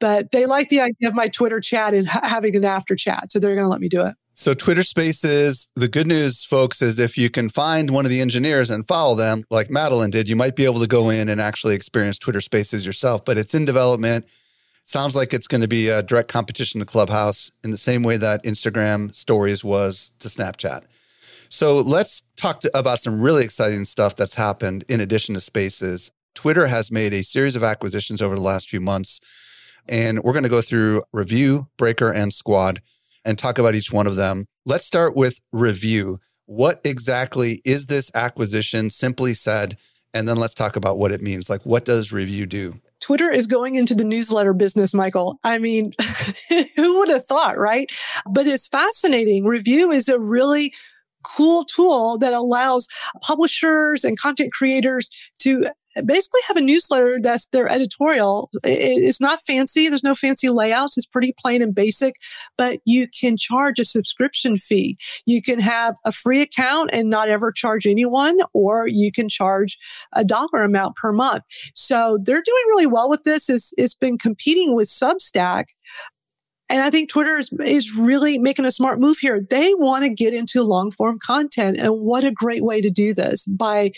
But 0.00 0.32
they 0.32 0.46
like 0.46 0.68
the 0.68 0.80
idea 0.80 1.08
of 1.08 1.14
my 1.14 1.28
Twitter 1.28 1.60
chat 1.60 1.94
and 1.94 2.08
ha- 2.08 2.20
having 2.22 2.56
an 2.56 2.64
after 2.64 2.94
chat. 2.94 3.30
So 3.30 3.38
they're 3.38 3.54
going 3.54 3.64
to 3.66 3.70
let 3.70 3.80
me 3.80 3.88
do 3.88 4.04
it. 4.04 4.14
So 4.38 4.52
Twitter 4.52 4.82
Spaces, 4.82 5.70
the 5.76 5.88
good 5.88 6.06
news, 6.06 6.44
folks, 6.44 6.82
is 6.82 6.98
if 6.98 7.16
you 7.16 7.30
can 7.30 7.48
find 7.48 7.90
one 7.90 8.04
of 8.04 8.10
the 8.10 8.20
engineers 8.20 8.68
and 8.68 8.86
follow 8.86 9.14
them, 9.14 9.44
like 9.50 9.68
Madalyn 9.68 10.10
did, 10.10 10.28
you 10.28 10.36
might 10.36 10.56
be 10.56 10.66
able 10.66 10.80
to 10.80 10.86
go 10.86 11.08
in 11.08 11.30
and 11.30 11.40
actually 11.40 11.74
experience 11.74 12.18
Twitter 12.18 12.42
Spaces 12.42 12.84
yourself. 12.84 13.24
But 13.24 13.38
it's 13.38 13.54
in 13.54 13.64
development. 13.64 14.26
Sounds 14.84 15.16
like 15.16 15.32
it's 15.32 15.48
going 15.48 15.62
to 15.62 15.68
be 15.68 15.88
a 15.88 16.02
direct 16.02 16.28
competition 16.28 16.80
to 16.80 16.86
Clubhouse 16.86 17.50
in 17.64 17.70
the 17.70 17.78
same 17.78 18.02
way 18.02 18.18
that 18.18 18.44
Instagram 18.44 19.14
Stories 19.16 19.64
was 19.64 20.12
to 20.18 20.28
Snapchat. 20.28 20.84
So 21.56 21.80
let's 21.80 22.20
talk 22.36 22.60
to, 22.60 22.78
about 22.78 23.00
some 23.00 23.18
really 23.18 23.42
exciting 23.42 23.86
stuff 23.86 24.14
that's 24.14 24.34
happened 24.34 24.84
in 24.90 25.00
addition 25.00 25.34
to 25.36 25.40
spaces. 25.40 26.12
Twitter 26.34 26.66
has 26.66 26.92
made 26.92 27.14
a 27.14 27.24
series 27.24 27.56
of 27.56 27.62
acquisitions 27.62 28.20
over 28.20 28.34
the 28.34 28.42
last 28.42 28.68
few 28.68 28.78
months, 28.78 29.22
and 29.88 30.22
we're 30.22 30.34
going 30.34 30.42
to 30.42 30.50
go 30.50 30.60
through 30.60 31.02
Revue, 31.14 31.64
Breaker, 31.78 32.12
and 32.12 32.34
Squad 32.34 32.82
and 33.24 33.38
talk 33.38 33.58
about 33.58 33.74
each 33.74 33.90
one 33.90 34.06
of 34.06 34.16
them. 34.16 34.44
Let's 34.66 34.84
start 34.84 35.16
with 35.16 35.40
Revue. 35.50 36.18
What 36.44 36.82
exactly 36.84 37.62
is 37.64 37.86
this 37.86 38.10
acquisition, 38.14 38.90
simply 38.90 39.32
said? 39.32 39.78
And 40.12 40.28
then 40.28 40.36
let's 40.36 40.52
talk 40.52 40.76
about 40.76 40.98
what 40.98 41.10
it 41.10 41.22
means. 41.22 41.48
Like, 41.48 41.64
what 41.64 41.86
does 41.86 42.12
Revue 42.12 42.44
do? 42.44 42.74
Twitter 43.00 43.30
is 43.30 43.46
going 43.46 43.76
into 43.76 43.94
the 43.94 44.04
newsletter 44.04 44.52
business, 44.52 44.92
Michael. 44.92 45.40
I 45.42 45.56
mean, 45.56 45.94
who 46.76 46.98
would 46.98 47.08
have 47.08 47.24
thought, 47.24 47.56
right? 47.56 47.90
But 48.28 48.46
it's 48.46 48.68
fascinating. 48.68 49.46
Revue 49.46 49.90
is 49.90 50.10
a 50.10 50.18
really 50.18 50.74
cool 51.26 51.64
tool 51.64 52.18
that 52.18 52.32
allows 52.32 52.88
publishers 53.22 54.04
and 54.04 54.18
content 54.18 54.52
creators 54.52 55.08
to 55.40 55.66
basically 56.04 56.40
have 56.46 56.56
a 56.56 56.60
newsletter 56.60 57.18
that's 57.22 57.46
their 57.46 57.68
editorial. 57.68 58.50
It's 58.64 59.20
not 59.20 59.40
fancy. 59.42 59.88
There's 59.88 60.04
no 60.04 60.14
fancy 60.14 60.48
layouts. 60.48 60.96
It's 60.96 61.06
pretty 61.06 61.32
plain 61.38 61.62
and 61.62 61.74
basic, 61.74 62.16
but 62.58 62.80
you 62.84 63.08
can 63.08 63.36
charge 63.36 63.78
a 63.78 63.84
subscription 63.84 64.58
fee. 64.58 64.98
You 65.24 65.40
can 65.40 65.58
have 65.60 65.94
a 66.04 66.12
free 66.12 66.42
account 66.42 66.90
and 66.92 67.08
not 67.08 67.28
ever 67.28 67.50
charge 67.50 67.86
anyone, 67.86 68.38
or 68.52 68.86
you 68.86 69.10
can 69.10 69.28
charge 69.28 69.78
a 70.12 70.24
dollar 70.24 70.62
amount 70.62 70.96
per 70.96 71.12
month. 71.12 71.44
So 71.74 72.18
they're 72.22 72.42
doing 72.42 72.64
really 72.68 72.86
well 72.86 73.08
with 73.08 73.22
this. 73.24 73.48
It's, 73.48 73.72
it's 73.78 73.94
been 73.94 74.18
competing 74.18 74.74
with 74.74 74.88
Substack, 74.88 75.66
and 76.68 76.82
I 76.82 76.90
think 76.90 77.08
Twitter 77.08 77.36
is, 77.36 77.50
is 77.64 77.96
really 77.96 78.38
making 78.38 78.64
a 78.64 78.70
smart 78.70 78.98
move 78.98 79.18
here. 79.18 79.40
They 79.40 79.72
want 79.74 80.04
to 80.04 80.10
get 80.10 80.34
into 80.34 80.62
long 80.62 80.90
form 80.90 81.18
content. 81.18 81.78
And 81.78 82.00
what 82.00 82.24
a 82.24 82.32
great 82.32 82.64
way 82.64 82.80
to 82.80 82.90
do 82.90 83.14
this 83.14 83.44
by 83.46 83.92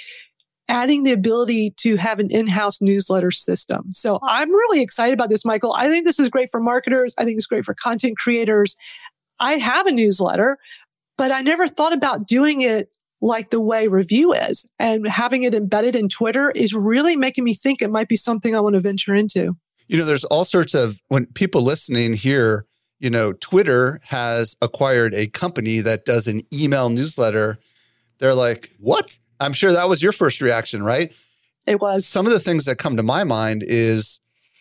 adding 0.68 1.02
the 1.02 1.12
ability 1.12 1.72
to 1.78 1.96
have 1.96 2.18
an 2.18 2.30
in-house 2.30 2.82
newsletter 2.82 3.30
system. 3.30 3.86
So 3.92 4.18
I'm 4.22 4.50
really 4.50 4.82
excited 4.82 5.14
about 5.14 5.30
this, 5.30 5.44
Michael. 5.44 5.74
I 5.74 5.88
think 5.88 6.04
this 6.04 6.20
is 6.20 6.28
great 6.28 6.50
for 6.50 6.60
marketers. 6.60 7.14
I 7.16 7.24
think 7.24 7.38
it's 7.38 7.46
great 7.46 7.64
for 7.64 7.74
content 7.74 8.18
creators. 8.18 8.76
I 9.40 9.54
have 9.54 9.86
a 9.86 9.92
newsletter, 9.92 10.58
but 11.16 11.32
I 11.32 11.40
never 11.40 11.68
thought 11.68 11.94
about 11.94 12.26
doing 12.26 12.60
it 12.60 12.90
like 13.22 13.48
the 13.48 13.60
way 13.60 13.88
Revue 13.88 14.32
is 14.32 14.66
and 14.78 15.08
having 15.08 15.42
it 15.42 15.54
embedded 15.54 15.96
in 15.96 16.08
Twitter 16.08 16.50
is 16.50 16.74
really 16.74 17.16
making 17.16 17.44
me 17.44 17.54
think 17.54 17.80
it 17.80 17.90
might 17.90 18.08
be 18.08 18.16
something 18.16 18.54
I 18.54 18.60
want 18.60 18.74
to 18.74 18.80
venture 18.80 19.14
into 19.14 19.56
you 19.88 19.98
know, 19.98 20.04
there's 20.04 20.24
all 20.24 20.44
sorts 20.44 20.74
of 20.74 21.00
when 21.08 21.26
people 21.26 21.62
listening 21.62 22.14
here, 22.14 22.64
you 23.00 23.10
know, 23.10 23.32
Twitter 23.32 24.00
has 24.04 24.56
acquired 24.60 25.14
a 25.14 25.26
company 25.26 25.80
that 25.80 26.04
does 26.04 26.26
an 26.26 26.40
email 26.52 26.90
newsletter. 26.90 27.58
They're 28.18 28.34
like, 28.34 28.70
what? 28.78 29.18
I'm 29.40 29.52
sure 29.52 29.72
that 29.72 29.88
was 29.88 30.02
your 30.02 30.12
first 30.12 30.40
reaction, 30.40 30.82
right? 30.82 31.16
It 31.66 31.80
was. 31.80 32.06
Some 32.06 32.26
of 32.26 32.32
the 32.32 32.40
things 32.40 32.64
that 32.66 32.76
come 32.76 32.96
to 32.96 33.02
my 33.02 33.24
mind 33.24 33.62
is, 33.66 34.20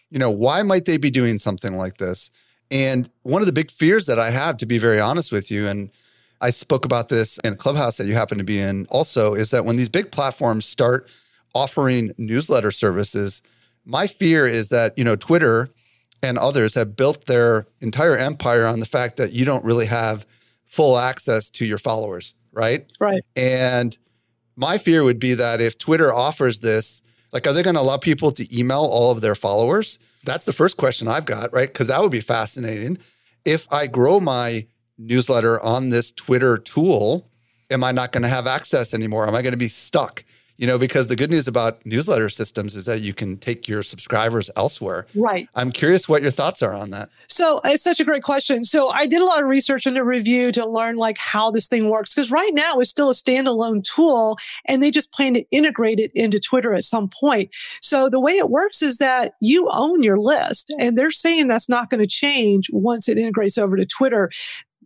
you 0.09 0.19
know, 0.19 0.31
why 0.31 0.63
might 0.63 0.85
they 0.85 0.97
be 0.97 1.09
doing 1.09 1.39
something 1.39 1.75
like 1.75 1.97
this? 1.97 2.29
And 2.69 3.09
one 3.23 3.41
of 3.41 3.45
the 3.45 3.53
big 3.53 3.71
fears 3.71 4.05
that 4.05 4.19
I 4.19 4.29
have, 4.29 4.57
to 4.57 4.65
be 4.65 4.77
very 4.77 4.99
honest 4.99 5.31
with 5.31 5.49
you, 5.49 5.67
and 5.67 5.89
I 6.41 6.51
spoke 6.51 6.85
about 6.85 7.09
this 7.09 7.39
in 7.43 7.53
a 7.53 7.55
clubhouse 7.55 7.97
that 7.97 8.05
you 8.05 8.13
happen 8.13 8.37
to 8.37 8.43
be 8.43 8.59
in 8.59 8.85
also, 8.89 9.33
is 9.33 9.51
that 9.51 9.65
when 9.65 9.77
these 9.77 9.89
big 9.89 10.11
platforms 10.11 10.65
start 10.65 11.09
offering 11.55 12.11
newsletter 12.17 12.71
services, 12.71 13.41
my 13.87 14.05
fear 14.05 14.45
is 14.45 14.69
that, 14.69 14.97
you 14.97 15.03
know, 15.03 15.15
Twitter 15.15 15.69
and 16.21 16.37
others 16.37 16.75
have 16.75 16.95
built 16.95 17.25
their 17.25 17.65
entire 17.81 18.17
empire 18.17 18.65
on 18.65 18.79
the 18.79 18.85
fact 18.85 19.17
that 19.17 19.33
you 19.33 19.45
don't 19.45 19.63
really 19.63 19.85
have 19.85 20.25
full 20.65 20.97
access 20.97 21.49
to 21.51 21.65
your 21.65 21.77
followers, 21.77 22.35
right? 22.51 22.85
Right. 22.99 23.23
And 23.35 23.97
my 24.55 24.77
fear 24.77 25.03
would 25.03 25.19
be 25.19 25.33
that 25.35 25.61
if 25.61 25.77
Twitter 25.77 26.13
offers 26.13 26.59
this, 26.59 27.01
like, 27.31 27.47
are 27.47 27.53
they 27.53 27.63
going 27.63 27.75
to 27.75 27.81
allow 27.81 27.97
people 27.97 28.31
to 28.31 28.57
email 28.57 28.87
all 28.89 29.11
of 29.11 29.21
their 29.21 29.35
followers? 29.35 29.99
that's 30.27 30.45
the 30.45 30.53
first 30.53 30.77
question 30.77 31.07
I've 31.07 31.25
got, 31.25 31.53
right? 31.53 31.67
Because 31.67 31.87
that 31.87 32.01
would 32.01 32.11
be 32.11 32.19
fascinating. 32.19 32.97
If 33.45 33.71
I 33.71 33.87
grow 33.87 34.19
my 34.19 34.67
newsletter 34.97 35.63
on 35.63 35.89
this 35.89 36.11
Twitter 36.11 36.57
tool, 36.57 37.29
am 37.71 37.83
I 37.83 37.91
not 37.91 38.11
going 38.11 38.23
to 38.23 38.29
have 38.29 38.45
access 38.45 38.93
anymore? 38.93 39.27
Am 39.27 39.35
I 39.35 39.41
going 39.41 39.53
to 39.53 39.57
be 39.57 39.69
stuck? 39.69 40.23
You 40.57 40.65
know, 40.65 40.79
because 40.79 41.07
the 41.07 41.15
good 41.15 41.29
news 41.29 41.47
about 41.47 41.85
newsletter 41.85 42.29
systems 42.29 42.75
is 42.75 42.85
that 42.85 43.01
you 43.01 43.13
can 43.13 43.37
take 43.37 43.67
your 43.67 43.83
subscribers 43.83 44.49
elsewhere. 44.55 45.05
Right. 45.15 45.47
I'm 45.53 45.71
curious 45.71 46.09
what 46.09 46.23
your 46.23 46.31
thoughts 46.31 46.63
are 46.63 46.73
on 46.73 46.89
that. 46.91 47.09
So 47.27 47.61
it's 47.63 47.83
such 47.83 47.99
a 47.99 48.03
great 48.03 48.23
question. 48.23 48.65
So 48.65 48.89
I 48.89 49.05
did 49.05 49.21
a 49.21 49.25
lot 49.25 49.41
of 49.41 49.47
research 49.47 49.85
and 49.85 49.97
a 49.97 50.03
Revue 50.03 50.51
to 50.53 50.65
learn 50.65 50.97
like 50.97 51.17
how 51.19 51.51
this 51.51 51.67
thing 51.67 51.89
works. 51.89 52.13
Cause 52.13 52.31
right 52.31 52.53
now 52.53 52.79
it's 52.79 52.89
still 52.89 53.11
a 53.11 53.13
standalone 53.13 53.83
tool 53.83 54.37
and 54.65 54.81
they 54.81 54.89
just 54.89 55.11
plan 55.11 55.35
to 55.35 55.45
integrate 55.51 55.99
it 55.99 56.11
into 56.15 56.39
Twitter 56.39 56.73
at 56.73 56.85
some 56.85 57.07
point. 57.07 57.51
So 57.81 58.09
the 58.09 58.19
way 58.19 58.37
it 58.37 58.49
works 58.49 58.81
is 58.81 58.97
that 58.97 59.33
you 59.39 59.69
own 59.71 60.01
your 60.01 60.19
list 60.19 60.73
and 60.79 60.97
they're 60.97 61.11
saying 61.11 61.47
that's 61.47 61.69
not 61.69 61.89
going 61.91 62.01
to 62.01 62.07
change 62.07 62.69
once 62.71 63.07
it 63.07 63.19
integrates 63.19 63.57
over 63.57 63.77
to 63.77 63.85
Twitter 63.85 64.31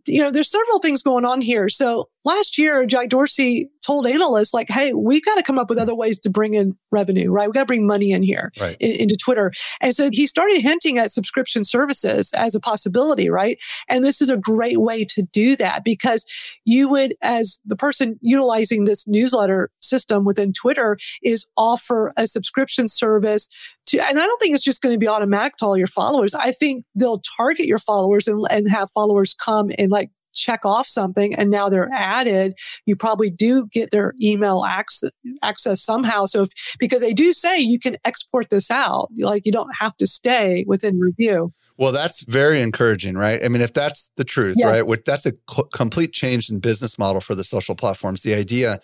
you 0.06 0.20
know, 0.20 0.30
there's 0.30 0.50
several 0.50 0.78
things 0.78 1.02
going 1.02 1.24
on 1.24 1.40
here. 1.40 1.68
So 1.68 2.08
last 2.24 2.58
year, 2.58 2.84
Jack 2.86 3.08
Dorsey 3.08 3.68
told 3.84 4.06
analysts 4.06 4.54
like, 4.54 4.68
Hey, 4.70 4.92
we 4.92 5.20
got 5.20 5.34
to 5.36 5.42
come 5.42 5.58
up 5.58 5.68
with 5.68 5.78
other 5.78 5.94
ways 5.94 6.18
to 6.20 6.30
bring 6.30 6.54
in 6.54 6.76
revenue, 6.90 7.30
right? 7.30 7.48
We 7.48 7.52
got 7.52 7.60
to 7.60 7.66
bring 7.66 7.86
money 7.86 8.12
in 8.12 8.22
here 8.22 8.52
Right. 8.60 8.76
in- 8.80 8.92
into 9.02 9.16
Twitter. 9.16 9.52
And 9.80 9.94
so 9.94 10.08
he 10.12 10.26
started 10.26 10.58
hinting 10.60 10.98
at 10.98 11.10
subscription 11.10 11.64
services 11.64 12.30
as 12.34 12.54
a 12.54 12.60
possibility, 12.60 13.28
right? 13.28 13.58
And 13.88 14.04
this 14.04 14.20
is 14.20 14.30
a 14.30 14.36
great 14.36 14.80
way 14.80 15.04
to 15.06 15.22
do 15.32 15.56
that 15.56 15.84
because 15.84 16.24
you 16.64 16.88
would, 16.88 17.14
as 17.22 17.58
the 17.64 17.76
person 17.76 18.18
utilizing 18.20 18.84
this 18.84 19.06
newsletter 19.06 19.70
system 19.80 20.24
within 20.24 20.52
Twitter 20.52 20.96
is 21.22 21.46
offer 21.56 22.12
a 22.16 22.26
subscription 22.26 22.88
service 22.88 23.48
to, 23.86 23.98
and 24.00 24.18
I 24.18 24.22
don't 24.22 24.38
think 24.40 24.54
it's 24.54 24.64
just 24.64 24.80
going 24.80 24.94
to 24.94 24.98
be 24.98 25.08
automatic 25.08 25.56
to 25.56 25.66
all 25.66 25.76
your 25.76 25.86
followers. 25.88 26.34
I 26.34 26.52
think 26.52 26.84
they'll 26.94 27.20
target 27.36 27.66
your 27.66 27.78
followers 27.80 28.28
and, 28.28 28.46
and 28.50 28.70
have 28.70 28.90
followers 28.92 29.34
come 29.34 29.70
and 29.78 29.90
like 29.90 30.10
check 30.32 30.64
off 30.64 30.86
something 30.86 31.34
and 31.34 31.50
now 31.50 31.68
they're 31.68 31.90
added. 31.92 32.54
You 32.86 32.96
probably 32.96 33.30
do 33.30 33.66
get 33.72 33.90
their 33.90 34.14
email 34.20 34.64
access, 34.64 35.10
access 35.42 35.82
somehow. 35.82 36.26
So 36.26 36.42
if, 36.42 36.50
because 36.78 37.00
they 37.00 37.12
do 37.12 37.32
say 37.32 37.58
you 37.58 37.78
can 37.78 37.96
export 38.04 38.50
this 38.50 38.70
out, 38.70 39.08
like 39.18 39.46
you 39.46 39.52
don't 39.52 39.72
have 39.78 39.96
to 39.98 40.06
stay 40.06 40.64
within 40.66 40.98
Revue. 40.98 41.52
Well, 41.78 41.92
that's 41.92 42.24
very 42.24 42.60
encouraging, 42.60 43.16
right? 43.16 43.42
I 43.44 43.48
mean, 43.48 43.62
if 43.62 43.72
that's 43.72 44.10
the 44.16 44.24
truth, 44.24 44.56
Yes. 44.58 44.66
right? 44.66 44.86
Which 44.86 45.02
that's 45.04 45.26
a 45.26 45.32
co- 45.46 45.68
complete 45.74 46.12
change 46.12 46.50
in 46.50 46.58
business 46.60 46.98
model 46.98 47.20
for 47.20 47.34
the 47.34 47.44
social 47.44 47.74
platforms. 47.74 48.22
The 48.22 48.34
idea, 48.34 48.78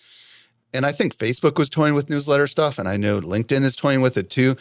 and 0.75 0.87
I 0.87 0.93
think 0.93 1.17
Facebook 1.17 1.59
was 1.59 1.69
toying 1.71 1.95
with 1.95 2.09
newsletter 2.11 2.47
stuff, 2.47 2.79
and 2.79 2.89
I 2.89 2.97
know 2.97 3.21
LinkedIn 3.21 3.63
is 3.63 3.77
toying 3.77 4.01
with 4.01 4.17
it 4.17 4.31
too. 4.31 4.57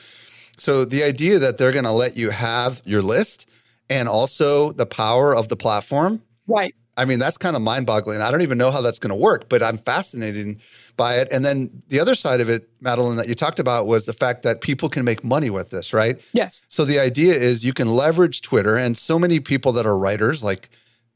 So 0.57 0.85
the 0.85 1.03
idea 1.03 1.39
that 1.39 1.57
they're 1.57 1.71
going 1.71 1.85
to 1.85 1.91
let 1.91 2.17
you 2.17 2.31
have 2.31 2.81
your 2.85 3.01
list 3.01 3.49
and 3.89 4.09
also 4.09 4.71
the 4.73 4.85
power 4.85 5.35
of 5.35 5.47
the 5.47 5.55
platform. 5.55 6.21
Right. 6.47 6.73
I 6.97 7.05
mean, 7.05 7.19
that's 7.19 7.37
kind 7.37 7.55
of 7.55 7.61
mind 7.61 7.85
boggling. 7.85 8.21
I 8.21 8.31
don't 8.31 8.41
even 8.41 8.57
know 8.57 8.71
how 8.71 8.81
that's 8.81 8.97
going 8.97 9.11
to 9.11 9.15
work, 9.15 9.49
but 9.49 9.61
I'm 9.61 9.77
fascinated 9.77 10.59
by 10.97 11.15
it. 11.15 11.31
And 11.31 11.45
then 11.45 11.83
the 11.89 11.99
other 11.99 12.15
side 12.15 12.41
of 12.41 12.49
it, 12.49 12.67
Madalyn, 12.81 13.17
that 13.17 13.27
you 13.27 13.35
talked 13.35 13.59
about 13.59 13.85
was 13.85 14.05
the 14.05 14.13
fact 14.13 14.41
that 14.43 14.61
people 14.61 14.89
can 14.89 15.05
make 15.05 15.23
money 15.23 15.51
with 15.51 15.69
this, 15.69 15.93
right? 15.93 16.19
Yes. 16.33 16.65
So 16.69 16.85
the 16.85 16.99
idea 16.99 17.33
is 17.35 17.63
you 17.63 17.73
can 17.73 17.87
leverage 17.87 18.41
Twitter 18.41 18.75
and 18.75 18.97
so 18.97 19.19
many 19.19 19.39
people 19.39 19.71
that 19.73 19.85
are 19.85 19.97
writers 19.97 20.43
like 20.43 20.69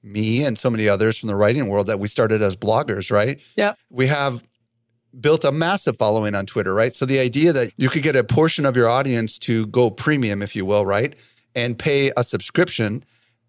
me 0.03 0.43
and 0.43 0.57
so 0.57 0.69
many 0.69 0.87
others 0.87 1.17
from 1.17 1.27
the 1.27 1.35
writing 1.35 1.67
world 1.67 1.87
that 1.87 1.99
we 1.99 2.07
started 2.07 2.43
as 2.43 2.55
bloggers, 2.55 3.11
right? 3.11 3.41
Yeah. 3.55 3.73
We 3.89 4.05
have 4.07 4.43
built 5.19 5.43
a 5.43 5.51
massive 5.51 5.97
following 5.97 6.35
on 6.35 6.45
Twitter, 6.45 6.73
right? 6.73 6.93
So 6.93 7.05
the 7.05 7.19
idea 7.19 7.53
that 7.53 7.71
you 7.77 7.89
could 7.89 8.03
get 8.03 8.15
a 8.15 8.23
portion 8.23 8.65
of 8.65 8.75
your 8.75 8.87
audience 8.87 9.37
to 9.39 9.65
go 9.67 9.89
premium, 9.89 10.41
if 10.41 10.55
you 10.55 10.65
will, 10.65 10.85
right? 10.85 11.15
And 11.55 11.77
pay 11.77 12.11
a 12.15 12.23
subscription. 12.23 13.03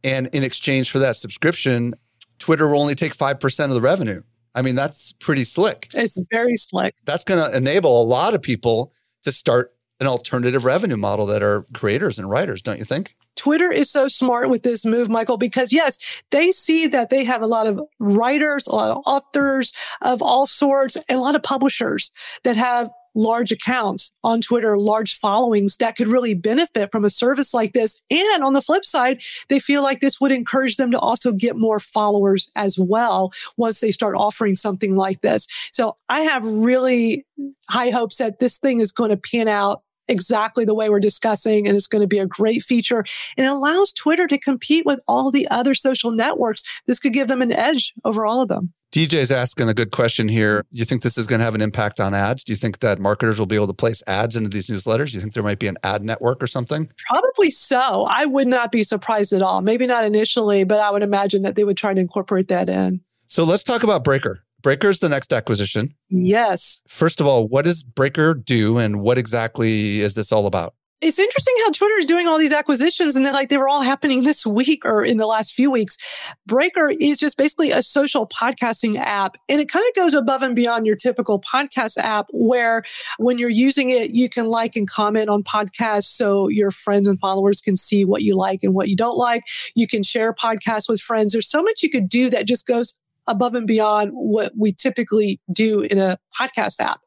And 0.04 0.28
in 0.35 0.42
exchange 0.42 0.90
for 0.90 0.99
that 0.99 1.16
subscription, 1.16 1.94
Twitter 2.38 2.68
will 2.68 2.80
only 2.80 2.94
take 2.94 3.16
5% 3.16 3.64
of 3.64 3.75
the 3.75 3.80
revenue. 3.80 4.23
I 4.54 4.62
mean, 4.62 4.75
that's 4.75 5.12
pretty 5.12 5.44
slick. 5.44 5.88
It's 5.94 6.21
very 6.30 6.56
slick. 6.56 6.94
That's 7.04 7.25
going 7.25 7.42
to 7.42 7.56
enable 7.56 8.02
a 8.02 8.04
lot 8.04 8.35
of 8.35 8.42
people 8.42 8.92
to 9.23 9.32
start 9.32 9.73
an 10.00 10.06
alternative 10.06 10.64
revenue 10.64 10.97
model 10.97 11.26
that 11.26 11.42
are 11.42 11.64
creators 11.73 12.18
and 12.18 12.28
writers, 12.28 12.61
don't 12.61 12.78
you 12.78 12.85
think? 12.85 13.14
Twitter 13.37 13.71
is 13.71 13.90
so 13.90 14.09
smart 14.09 14.50
with 14.50 14.62
this 14.62 14.85
move, 14.85 15.09
Michael, 15.09 15.38
because 15.38 15.73
yes, 15.73 15.99
they 16.30 16.52
see 16.52 16.87
that 16.88 17.09
they 17.09 17.25
have 17.25 17.40
a 17.40 17.47
lot 17.47 17.66
of 17.66 17.80
writers, 17.99 18.66
a 18.66 18.75
lot 18.75 18.90
of 18.90 19.02
authors 19.06 19.73
of 20.02 20.21
all 20.21 20.47
sorts, 20.47 20.97
and 20.97 21.18
a 21.18 21.21
lot 21.21 21.35
of 21.35 21.42
publishers 21.42 22.11
that 22.44 22.56
have 22.56 22.90
large 23.14 23.52
accounts 23.52 24.12
on 24.25 24.40
Twitter, 24.40 24.78
large 24.78 25.19
followings 25.19 25.76
that 25.78 25.97
could 25.97 26.09
really 26.09 26.35
benefit 26.35 26.90
from 26.90 27.04
a 27.04 27.11
service 27.11 27.52
like 27.52 27.73
this. 27.73 28.00
And 28.11 28.42
on 28.42 28.52
the 28.52 28.62
flip 28.62 28.85
side, 28.85 29.23
they 29.49 29.59
feel 29.59 29.83
like 29.83 30.00
this 30.00 30.21
would 30.21 30.33
encourage 30.33 30.76
them 30.76 30.90
to 30.92 30.99
also 30.99 31.33
get 31.33 31.57
more 31.57 31.78
followers 31.78 32.50
as 32.57 32.78
well 32.78 33.33
once 33.57 33.81
they 33.81 33.92
start 33.92 34.16
offering 34.16 34.57
something 34.57 34.97
like 34.97 35.21
this. 35.21 35.47
So 35.73 35.97
I 36.09 36.21
have 36.21 36.47
really 36.47 37.26
high 37.69 37.90
hopes 37.90 38.19
that 38.19 38.38
this 38.38 38.59
thing 38.59 38.81
is 38.81 38.92
going 38.92 39.11
to 39.11 39.16
pan 39.16 39.49
out 39.49 39.83
exactly 40.09 40.64
the 40.64 40.75
way 40.75 40.88
we're 40.88 41.00
discussing 41.00 41.66
and 41.66 41.76
it's 41.76 41.87
going 41.87 42.00
to 42.02 42.09
be 42.09 42.19
a 42.19 42.26
great 42.26 42.62
feature 42.62 43.04
and 43.37 43.47
it 43.47 43.50
allows 43.50 43.92
Twitter 43.92 44.26
to 44.26 44.38
compete 44.38 44.85
with 44.85 45.00
all 45.07 45.31
the 45.31 45.49
other 45.49 45.75
social 45.75 46.11
networks. 46.11 46.62
This 46.87 46.99
could 46.99 47.12
give 47.12 47.28
them 47.28 47.40
an 47.40 47.52
edge 47.52 47.95
over 48.04 48.26
all 48.26 48.42
of 48.42 48.49
them. 48.49 48.73
DJ's 48.92 49.32
asking 49.32 49.70
a 49.70 49.75
good 49.75 49.90
question 49.90 50.28
here. 50.28 50.66
You 50.70 50.84
think 50.84 51.00
this 51.00 51.16
is 51.16 51.26
going 51.26 51.38
to 51.38 51.44
have 51.46 51.54
an 51.54 51.62
impact 51.62 51.99
on 51.99 52.12
ads? 52.12 52.44
Do 52.44 52.52
you 52.52 52.58
think 52.58 52.80
that 52.80 52.99
marketers 52.99 53.38
will 53.38 53.46
be 53.46 53.56
able 53.56 53.68
to 53.68 53.72
place 53.72 54.02
ads 54.06 54.37
into 54.37 54.50
these 54.50 54.66
newsletters? 54.66 55.11
Do 55.11 55.14
you 55.14 55.20
think 55.22 55.32
there 55.32 55.42
might 55.42 55.58
be 55.58 55.66
an 55.66 55.78
ad 55.82 56.04
network 56.04 56.42
or 56.42 56.46
something? 56.46 56.90
Probably 57.08 57.49
so. 57.49 58.06
I 58.11 58.26
would 58.26 58.49
not 58.49 58.70
be 58.70 58.82
surprised 58.82 59.32
at 59.32 59.40
all. 59.40 59.62
Maybe 59.62 59.87
not 59.87 60.04
initially, 60.04 60.64
but 60.64 60.78
I 60.78 60.90
would 60.90 61.02
imagine 61.02 61.40
that 61.40 61.56
they 61.56 61.64
would 61.64 61.78
try 61.78 61.94
to 61.94 62.00
incorporate 62.00 62.49
that 62.49 62.68
in. 62.68 63.00
So 63.28 63.44
let's 63.44 63.64
talk 63.64 63.82
about 63.82 64.04
Breaker. 64.04 64.42
Breaker 64.61 64.90
is 64.90 64.99
the 64.99 65.08
next 65.08 65.32
acquisition. 65.32 65.94
Yes. 66.11 66.82
First 66.87 67.18
of 67.18 67.26
all, 67.26 67.49
what 67.49 67.64
does 67.64 67.84
Breaker 67.84 68.34
do 68.34 68.76
and 68.76 69.00
what 69.00 69.16
exactly 69.16 70.00
is 70.00 70.14
this 70.16 70.30
all 70.32 70.46
about? 70.46 70.75
It's 71.02 71.18
interesting 71.18 71.54
how 71.64 71.73
Twitter 71.73 71.99
is 71.99 72.06
doing 72.06 72.28
all 72.28 72.38
these 72.38 72.52
acquisitions 72.52 73.16
and 73.16 73.26
they're 73.26 73.32
like 73.32 73.49
they 73.49 73.59
were 73.59 73.68
all 73.68 73.82
happening 73.82 74.23
this 74.25 74.47
week 74.47 74.85
or 74.85 75.04
in 75.04 75.16
the 75.16 75.26
last 75.26 75.52
few 75.52 75.68
weeks. 75.68 75.99
Breaker 76.47 76.90
is 76.90 77.18
just 77.18 77.37
basically 77.37 77.73
a 77.73 77.82
social 77.82 78.28
podcasting 78.28 78.97
app 78.97 79.37
and 79.49 79.61
it 79.61 79.68
kind 79.68 79.85
of 79.85 79.94
goes 79.97 80.14
above 80.14 80.42
and 80.42 80.54
beyond 80.54 80.87
your 80.87 80.94
typical 80.94 81.40
podcast 81.40 81.99
app 81.99 82.26
where 82.30 82.85
when 83.18 83.37
you're 83.37 83.50
using 83.50 83.90
it, 83.90 84.12
you 84.12 84.28
can 84.28 84.47
like 84.47 84.76
and 84.76 84.88
comment 84.88 85.28
on 85.28 85.42
podcasts 85.42 86.04
so 86.04 86.49
your 86.49 86.71
friends 86.71 87.09
and 87.09 87.18
followers 87.18 87.61
can 87.61 87.76
see 87.76 88.04
what 88.04 88.23
you 88.23 88.37
like 88.37 88.62
and 88.62 88.73
what 88.73 88.88
you 88.88 88.94
don't 88.94 89.18
like. 89.18 89.42
You 89.75 89.88
can 89.88 90.04
share 90.04 90.32
podcasts 90.32 90.88
with 90.88 91.00
friends. 91.00 91.32
There's 91.32 91.50
so 91.50 91.64
much 91.64 91.82
you 91.82 91.90
could 91.90 92.09
do 92.09 92.30
that 92.30 92.47
just 92.47 92.64
goes 92.64 92.94
above 93.26 93.54
and 93.54 93.66
beyond 93.66 94.10
what 94.12 94.52
we 94.58 94.72
typically 94.72 95.40
do 95.52 95.80
in 95.80 95.98
a 95.98 96.18
podcast 96.38 96.80
app. 96.80 97.00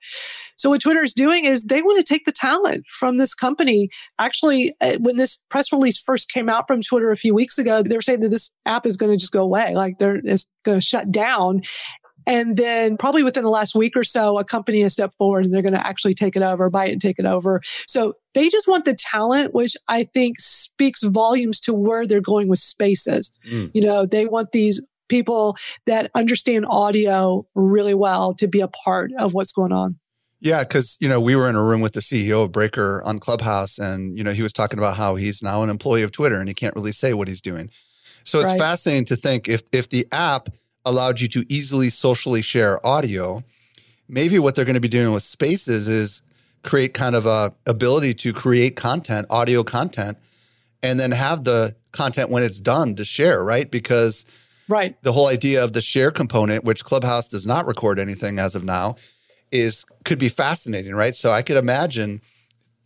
So 0.57 0.69
what 0.69 0.81
Twitter 0.81 1.03
is 1.03 1.13
doing 1.13 1.45
is 1.45 1.65
they 1.65 1.81
want 1.81 1.99
to 1.99 2.13
take 2.13 2.25
the 2.25 2.31
talent 2.31 2.85
from 2.87 3.17
this 3.17 3.33
company. 3.33 3.89
Actually, 4.19 4.73
uh, 4.81 4.97
when 4.99 5.17
this 5.17 5.37
press 5.49 5.71
release 5.71 5.99
first 5.99 6.31
came 6.31 6.49
out 6.49 6.65
from 6.67 6.81
Twitter 6.81 7.11
a 7.11 7.17
few 7.17 7.33
weeks 7.33 7.57
ago, 7.57 7.83
they 7.83 7.95
were 7.95 8.01
saying 8.01 8.21
that 8.21 8.31
this 8.31 8.51
app 8.65 8.85
is 8.85 8.97
going 8.97 9.11
to 9.11 9.17
just 9.17 9.33
go 9.33 9.41
away. 9.41 9.75
Like 9.75 9.97
they're 9.99 10.21
it's 10.23 10.47
going 10.63 10.79
to 10.79 10.85
shut 10.85 11.11
down. 11.11 11.61
And 12.27 12.57
then 12.57 12.97
probably 12.97 13.23
within 13.23 13.43
the 13.43 13.49
last 13.49 13.75
week 13.75 13.95
or 13.95 14.03
so, 14.03 14.39
a 14.39 14.43
company 14.43 14.81
has 14.81 14.93
stepped 14.93 15.15
forward 15.17 15.45
and 15.45 15.53
they're 15.53 15.61
going 15.61 15.75
to 15.75 15.87
actually 15.87 16.15
take 16.15 16.35
it 16.35 16.41
over, 16.41 16.69
buy 16.69 16.87
it 16.87 16.93
and 16.93 17.01
take 17.01 17.19
it 17.19 17.25
over. 17.25 17.61
So 17.87 18.13
they 18.33 18.49
just 18.49 18.67
want 18.67 18.85
the 18.85 18.95
talent, 18.95 19.53
which 19.53 19.75
I 19.87 20.05
think 20.05 20.39
speaks 20.39 21.03
volumes 21.03 21.59
to 21.61 21.73
where 21.73 22.07
they're 22.07 22.21
going 22.21 22.47
with 22.47 22.59
spaces. 22.59 23.31
Mm. 23.47 23.69
You 23.75 23.81
know, 23.81 24.05
they 24.07 24.25
want 24.25 24.53
these 24.53 24.81
people 25.07 25.57
that 25.85 26.11
understand 26.15 26.65
audio 26.69 27.45
really 27.55 27.93
well 27.93 28.33
to 28.35 28.47
be 28.47 28.61
a 28.61 28.67
part 28.67 29.11
of 29.19 29.33
what's 29.33 29.51
going 29.51 29.71
on. 29.71 29.97
Yeah, 30.41 30.63
because 30.63 30.97
you 30.99 31.09
know 31.09 31.19
we 31.19 31.35
were 31.35 31.49
in 31.49 31.55
a 31.55 31.63
room 31.63 31.81
with 31.81 31.93
the 31.93 32.01
CEO 32.01 32.43
of 32.43 32.51
Breaker 32.51 33.01
on 33.03 33.19
Clubhouse, 33.19 33.79
and 33.79 34.17
you 34.17 34.23
know 34.23 34.31
he 34.31 34.43
was 34.43 34.53
talking 34.53 34.77
about 34.77 34.95
how 34.95 35.15
he's 35.15 35.41
now 35.41 35.63
an 35.63 35.69
employee 35.69 36.03
of 36.03 36.11
Twitter 36.11 36.39
and 36.39 36.47
he 36.47 36.53
can't 36.53 36.75
really 36.75 36.91
say 36.91 37.13
what 37.13 37.27
he's 37.27 37.41
doing. 37.41 37.69
So 38.23 38.39
it's 38.39 38.49
Right. 38.49 38.59
fascinating 38.59 39.05
to 39.05 39.15
think 39.15 39.47
if 39.47 39.63
if 39.71 39.89
the 39.89 40.07
app 40.11 40.49
allowed 40.85 41.19
you 41.19 41.27
to 41.29 41.45
easily 41.49 41.89
socially 41.89 42.41
share 42.41 42.85
audio, 42.85 43.43
maybe 44.07 44.37
what 44.37 44.55
they're 44.55 44.65
going 44.65 44.75
to 44.75 44.81
be 44.81 44.87
doing 44.87 45.13
with 45.13 45.23
Spaces 45.23 45.87
is 45.87 46.21
create 46.63 46.93
kind 46.93 47.15
of 47.15 47.25
a 47.25 47.53
ability 47.65 48.13
to 48.13 48.33
create 48.33 48.75
content, 48.75 49.25
audio 49.29 49.63
content, 49.63 50.17
and 50.83 50.99
then 50.99 51.11
have 51.11 51.43
the 51.43 51.75
content 51.91 52.29
when 52.29 52.43
it's 52.43 52.59
done 52.59 52.95
to 52.95 53.05
share, 53.05 53.43
right? 53.43 53.71
Because 53.71 54.25
Right. 54.67 54.95
the 55.03 55.13
whole 55.13 55.27
idea 55.27 55.63
of 55.63 55.73
the 55.73 55.81
share 55.81 56.11
component, 56.11 56.63
which 56.63 56.83
Clubhouse 56.83 57.27
does 57.27 57.45
not 57.45 57.67
record 57.67 57.99
anything 57.99 58.39
as 58.39 58.55
of 58.55 58.63
now, 58.63 58.95
is 59.51 59.85
could 60.03 60.17
be 60.17 60.29
fascinating, 60.29 60.95
right? 60.95 61.15
So 61.15 61.31
I 61.31 61.41
could 61.41 61.57
imagine. 61.57 62.21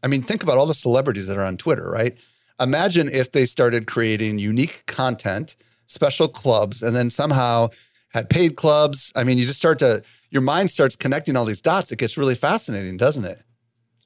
I 0.04 0.08
mean, 0.08 0.22
think 0.22 0.44
about 0.44 0.58
all 0.58 0.66
the 0.66 0.74
celebrities 0.74 1.28
that 1.28 1.38
are 1.38 1.44
on 1.44 1.58
Twitter, 1.58 1.90
right? 1.90 2.18
Imagine 2.60 3.10
if 3.10 3.32
they 3.32 3.46
started 3.46 3.88
creating 3.88 4.40
unique 4.40 4.84
content, 4.86 5.56
special 5.88 6.28
clubs, 6.28 6.82
and 6.82 6.96
then 6.96 7.10
somehow 7.10 7.70
had 8.14 8.30
paid 8.30 8.56
clubs. 8.56 9.12
I 9.16 9.24
mean, 9.24 9.38
you 9.38 9.46
just 9.46 9.60
start 9.60 9.80
to 9.80 10.02
your 10.30 10.42
mind 10.42 10.72
starts 10.72 10.96
connecting 10.96 11.36
all 11.36 11.46
these 11.46 11.62
dots. 11.62 11.92
It 11.92 12.00
gets 12.00 12.18
really 12.18 12.36
fascinating, 12.36 12.98
doesn't 12.98 13.26
it? 13.26 13.42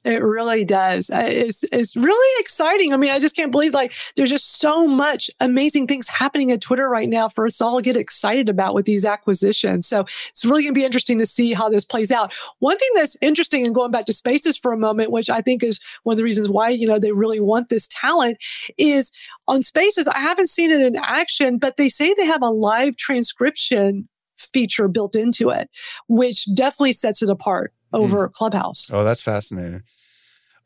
It 0.04 0.22
really 0.22 0.66
does. 0.66 1.10
It's, 1.10 1.64
it's 1.72 1.96
really 1.96 2.40
exciting. 2.40 2.92
I 2.92 2.98
mean, 2.98 3.10
I 3.10 3.18
just 3.18 3.34
can't 3.34 3.50
believe 3.50 3.72
like 3.72 3.94
there's 4.16 4.28
just 4.28 4.60
so 4.60 4.86
much 4.86 5.30
amazing 5.40 5.86
things 5.86 6.08
happening 6.08 6.52
at 6.52 6.60
Twitter 6.60 6.90
right 6.90 7.08
now 7.08 7.30
for 7.30 7.46
us 7.46 7.62
all 7.62 7.76
to 7.76 7.82
get 7.82 7.96
excited 7.96 8.50
about 8.50 8.74
with 8.74 8.84
these 8.84 9.06
acquisitions. 9.06 9.86
So 9.86 10.00
it's 10.28 10.44
really 10.44 10.62
going 10.62 10.74
to 10.74 10.78
be 10.78 10.84
interesting 10.84 11.18
to 11.20 11.26
see 11.26 11.54
how 11.54 11.70
this 11.70 11.86
plays 11.86 12.12
out. 12.12 12.34
One 12.58 12.76
thing 12.76 12.90
that's 12.94 13.16
interesting 13.22 13.64
and 13.64 13.74
going 13.74 13.90
back 13.90 14.04
to 14.06 14.12
spaces 14.12 14.58
for 14.58 14.72
a 14.72 14.78
moment, 14.78 15.10
which 15.10 15.30
I 15.30 15.40
think 15.40 15.62
is 15.62 15.80
one 16.02 16.12
of 16.12 16.18
the 16.18 16.24
reasons 16.24 16.50
why, 16.50 16.68
you 16.68 16.86
know, 16.86 16.98
they 16.98 17.12
really 17.12 17.40
want 17.40 17.70
this 17.70 17.88
talent 17.88 18.36
is 18.76 19.10
on 19.48 19.62
spaces. 19.62 20.06
I 20.06 20.18
haven't 20.18 20.48
seen 20.48 20.70
it 20.70 20.82
in 20.82 20.96
action, 20.96 21.56
but 21.56 21.78
they 21.78 21.88
say 21.88 22.12
they 22.12 22.26
have 22.26 22.42
a 22.42 22.50
live 22.50 22.96
transcription 22.96 24.06
feature 24.36 24.88
built 24.88 25.16
into 25.16 25.48
it, 25.48 25.70
which 26.08 26.46
definitely 26.54 26.92
sets 26.92 27.22
it 27.22 27.30
apart 27.30 27.72
over 27.94 28.28
Clubhouse. 28.28 28.90
Oh, 28.92 29.04
that's 29.04 29.22
fascinating. 29.22 29.82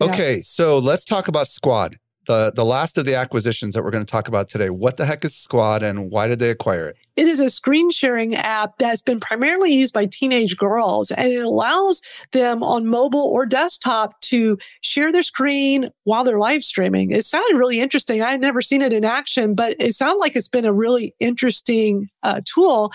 Yeah. 0.00 0.08
Okay, 0.08 0.40
so 0.40 0.78
let's 0.78 1.04
talk 1.04 1.28
about 1.28 1.48
Squad. 1.48 1.96
The 2.26 2.52
the 2.54 2.64
last 2.64 2.98
of 2.98 3.06
the 3.06 3.14
acquisitions 3.14 3.74
that 3.74 3.82
we're 3.82 3.90
going 3.90 4.04
to 4.04 4.10
talk 4.10 4.28
about 4.28 4.48
today. 4.48 4.68
What 4.68 4.98
the 4.98 5.06
heck 5.06 5.24
is 5.24 5.34
Squad 5.34 5.82
and 5.82 6.10
why 6.10 6.28
did 6.28 6.38
they 6.38 6.50
acquire 6.50 6.88
it? 6.88 6.96
It 7.16 7.26
is 7.26 7.40
a 7.40 7.48
screen 7.48 7.90
sharing 7.90 8.36
app 8.36 8.76
that's 8.78 9.02
been 9.02 9.18
primarily 9.18 9.72
used 9.72 9.94
by 9.94 10.06
teenage 10.06 10.56
girls 10.56 11.10
and 11.10 11.32
it 11.32 11.42
allows 11.42 12.00
them 12.32 12.62
on 12.62 12.86
mobile 12.86 13.24
or 13.24 13.46
desktop 13.46 14.20
to 14.20 14.58
share 14.82 15.10
their 15.10 15.22
screen 15.22 15.88
while 16.04 16.22
they're 16.22 16.38
live 16.38 16.62
streaming. 16.62 17.10
It 17.10 17.24
sounded 17.24 17.56
really 17.56 17.80
interesting. 17.80 18.22
I 18.22 18.30
had 18.30 18.40
never 18.40 18.62
seen 18.62 18.82
it 18.82 18.92
in 18.92 19.04
action, 19.04 19.54
but 19.54 19.74
it 19.80 19.94
sounded 19.94 20.20
like 20.20 20.36
it's 20.36 20.48
been 20.48 20.66
a 20.66 20.72
really 20.72 21.14
interesting 21.18 22.08
uh, 22.22 22.42
tool, 22.44 22.92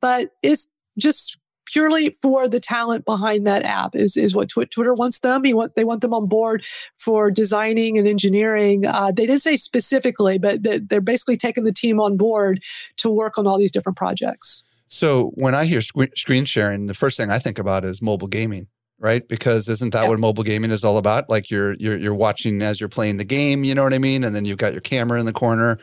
but 0.00 0.30
it's 0.42 0.68
just 0.96 1.36
purely 1.66 2.10
for 2.22 2.48
the 2.48 2.60
talent 2.60 3.04
behind 3.04 3.46
that 3.46 3.64
app 3.64 3.94
is, 3.94 4.16
is 4.16 4.34
what 4.34 4.48
Twi- 4.48 4.64
Twitter 4.64 4.94
wants 4.94 5.20
them. 5.20 5.44
He 5.44 5.52
want, 5.52 5.74
they 5.76 5.84
want 5.84 6.00
them 6.00 6.14
on 6.14 6.26
board 6.26 6.64
for 6.96 7.30
designing 7.30 7.98
and 7.98 8.08
engineering. 8.08 8.86
Uh, 8.86 9.12
they 9.14 9.26
didn't 9.26 9.42
say 9.42 9.56
specifically, 9.56 10.38
but 10.38 10.62
they- 10.62 10.78
they're 10.78 11.00
basically 11.00 11.36
taking 11.36 11.64
the 11.64 11.72
team 11.72 12.00
on 12.00 12.16
board 12.16 12.62
to 12.96 13.10
work 13.10 13.36
on 13.38 13.46
all 13.46 13.58
these 13.58 13.72
different 13.72 13.98
projects. 13.98 14.62
So 14.86 15.32
when 15.34 15.54
I 15.54 15.64
hear 15.64 15.80
sc- 15.82 16.14
screen 16.16 16.44
sharing, 16.44 16.86
the 16.86 16.94
first 16.94 17.16
thing 17.16 17.30
I 17.30 17.38
think 17.38 17.58
about 17.58 17.84
is 17.84 18.00
mobile 18.00 18.28
gaming, 18.28 18.68
right? 19.00 19.26
Because 19.26 19.68
isn't 19.68 19.92
that 19.92 20.04
Yeah. 20.04 20.08
what 20.10 20.20
mobile 20.20 20.44
gaming 20.44 20.70
is 20.70 20.84
all 20.84 20.96
about? 20.96 21.28
Like 21.28 21.50
you're 21.50 21.74
you're 21.74 21.98
you're 21.98 22.14
watching 22.14 22.62
as 22.62 22.78
you're 22.78 22.88
playing 22.88 23.16
the 23.16 23.24
game, 23.24 23.64
you 23.64 23.74
know 23.74 23.82
what 23.82 23.92
I 23.94 23.98
mean? 23.98 24.22
And 24.22 24.34
then 24.34 24.44
you've 24.44 24.58
got 24.58 24.72
your 24.72 24.80
camera 24.80 25.18
in 25.18 25.26
the 25.26 25.32
corner. 25.32 25.78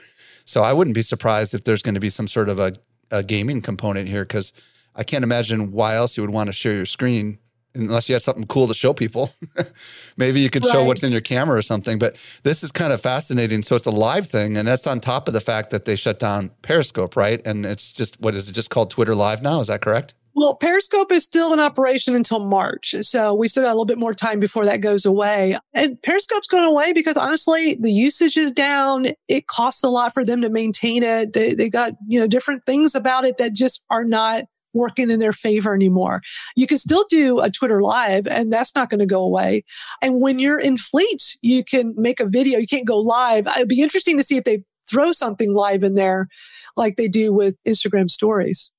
So 0.46 0.64
I 0.64 0.72
wouldn't 0.72 0.96
be 0.96 1.02
surprised 1.04 1.54
if 1.54 1.66
there's 1.66 1.82
going 1.82 1.94
to 1.96 2.00
be 2.02 2.10
some 2.10 2.28
sort 2.30 2.48
of 2.50 2.60
a, 2.60 2.74
a 3.12 3.24
gaming 3.24 3.62
component 3.62 4.08
here 4.08 4.24
because 4.24 4.54
I 4.96 5.04
can't 5.04 5.24
imagine 5.24 5.72
why 5.72 5.96
else 5.96 6.18
you 6.18 6.24
would 6.24 6.30
want 6.30 6.48
to 6.48 6.54
share 6.54 6.76
your 6.76 6.86
screen 6.86 7.40
unless 7.76 8.08
you 8.08 8.16
had 8.16 8.22
something 8.22 8.46
cool 8.46 8.68
to 8.68 8.74
show 8.74 8.94
people. 8.94 9.32
Maybe 10.18 10.40
you 10.40 10.50
could 10.50 10.66
show 10.66 10.84
what's 10.84 11.04
in 11.04 11.12
your 11.12 11.22
camera 11.22 11.58
or 11.58 11.62
something. 11.62 11.98
But 11.98 12.16
this 12.44 12.64
is 12.64 12.72
kind 12.72 12.94
of 12.94 13.02
fascinating. 13.02 13.64
So 13.64 13.76
it's 13.76 13.86
a 13.86 13.92
live 13.92 14.28
thing, 14.28 14.58
and 14.58 14.68
that's 14.68 14.88
on 14.88 15.00
top 15.00 15.28
of 15.28 15.34
the 15.34 15.42
fact 15.42 15.72
that 15.72 15.86
they 15.86 15.96
shut 15.96 16.20
down 16.20 16.52
Periscope, 16.62 17.16
right? 17.16 17.46
And 17.46 17.66
it's 17.66 17.92
just 17.92 18.20
what 18.22 18.36
is 18.36 18.50
it 18.50 18.54
just 18.54 18.70
called 18.70 18.92
Twitter 18.92 19.16
Live 19.16 19.42
now? 19.42 19.60
Is 19.60 19.68
that 19.68 19.82
correct? 19.82 20.14
Well, 20.36 20.56
Periscope 20.56 21.12
is 21.12 21.24
still 21.24 21.54
in 21.54 21.60
operation 21.60 22.16
until 22.16 22.40
March. 22.40 22.96
So 23.02 23.36
we 23.36 23.48
still 23.48 23.64
got 23.64 23.70
a 23.70 23.74
little 23.74 23.86
bit 23.86 24.00
more 24.00 24.16
time 24.16 24.40
before 24.40 24.66
that 24.66 24.82
goes 24.82 25.06
away. 25.06 25.58
And 25.76 26.02
Periscope's 26.02 26.48
going 26.48 26.64
away 26.64 26.92
because 26.92 27.18
honestly, 27.18 27.78
the 27.80 27.92
usage 27.92 28.36
is 28.36 28.52
down. 28.52 29.08
It 29.28 29.46
costs 29.46 29.84
a 29.84 29.90
lot 29.90 30.12
for 30.12 30.26
them 30.26 30.42
to 30.42 30.50
maintain 30.50 31.04
it. 31.04 31.34
They, 31.34 31.54
they 31.54 31.70
got, 31.70 31.94
you 32.08 32.20
know, 32.20 32.26
different 32.26 32.66
things 32.66 32.96
about 32.96 33.26
it 33.26 33.38
that 33.38 33.54
just 33.54 33.82
are 33.92 34.04
not 34.04 34.46
working 34.74 35.10
in 35.10 35.20
their 35.20 35.34
favor 35.34 35.74
anymore. 35.74 36.22
You 36.56 36.68
can 36.68 36.80
still 36.80 37.06
do 37.10 37.40
a 37.40 37.50
Twitter 37.50 37.82
live 37.82 38.28
and 38.28 38.52
that's 38.52 38.76
not 38.76 38.90
going 38.90 39.00
to 39.00 39.06
go 39.06 39.22
away. 39.22 39.64
And 40.02 40.22
when 40.22 40.40
you're 40.40 40.60
in 40.60 40.78
fleet, 40.78 41.38
you 41.42 41.64
can 41.64 41.94
make 41.98 42.20
a 42.20 42.28
video. 42.28 42.60
You 42.60 42.68
can't 42.68 42.88
go 42.88 42.98
live. 42.98 43.48
It'd 43.48 43.68
be 43.68 43.82
interesting 43.82 44.18
to 44.18 44.24
see 44.24 44.38
if 44.38 44.44
they 44.44 44.64
throw 44.90 45.12
something 45.12 45.54
live 45.54 45.84
in 45.84 45.96
there 45.96 46.28
like 46.76 46.96
they 46.96 47.08
do 47.08 47.34
with 47.34 47.56
Instagram 47.68 48.10
stories. 48.10 48.72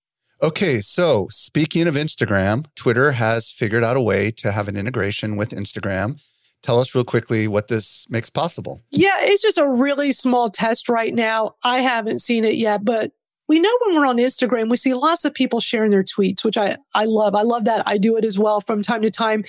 Okay, 0.43 0.81
so 0.81 1.29
speaking 1.31 1.87
of 1.87 1.95
Instagram, 1.95 2.67
Twitter 2.75 3.13
has 3.13 3.51
figured 3.51 3.85
out 3.85 3.97
a 3.97 4.03
way 4.03 4.31
to 4.33 4.53
have 4.53 4.69
an 4.69 4.77
integration 4.77 5.37
with 5.37 5.51
Instagram. 5.51 6.21
Tell 6.63 6.81
us 6.81 6.95
real 6.95 7.05
quickly 7.05 7.47
what 7.47 7.69
this 7.69 8.07
makes 8.11 8.31
possible. 8.31 8.83
Yeah, 8.91 9.17
it's 9.21 9.43
just 9.43 9.59
a 9.59 9.69
really 9.69 10.13
small 10.13 10.51
test 10.51 10.89
right 10.89 11.15
now. 11.15 11.55
I 11.63 11.81
haven't 11.81 12.21
seen 12.21 12.45
it 12.45 12.57
yet, 12.57 12.85
but 12.85 13.13
we 13.49 13.61
know 13.61 13.71
when 13.85 13.97
we're 13.97 14.07
on 14.07 14.19
Instagram, 14.19 14.71
we 14.71 14.77
see 14.77 14.95
lots 14.95 15.25
of 15.25 15.35
people 15.35 15.61
sharing 15.61 15.91
their 15.91 16.03
tweets, 16.03 16.45
which 16.45 16.57
I, 16.57 16.79
I 16.95 17.05
love. 17.05 17.35
I 17.35 17.43
love 17.43 17.65
that. 17.65 17.83
I 17.87 17.99
do 17.99 18.17
it 18.17 18.25
as 18.25 18.39
well 18.39 18.61
from 18.61 18.83
time 18.83 19.03
to 19.03 19.11
time. 19.11 19.45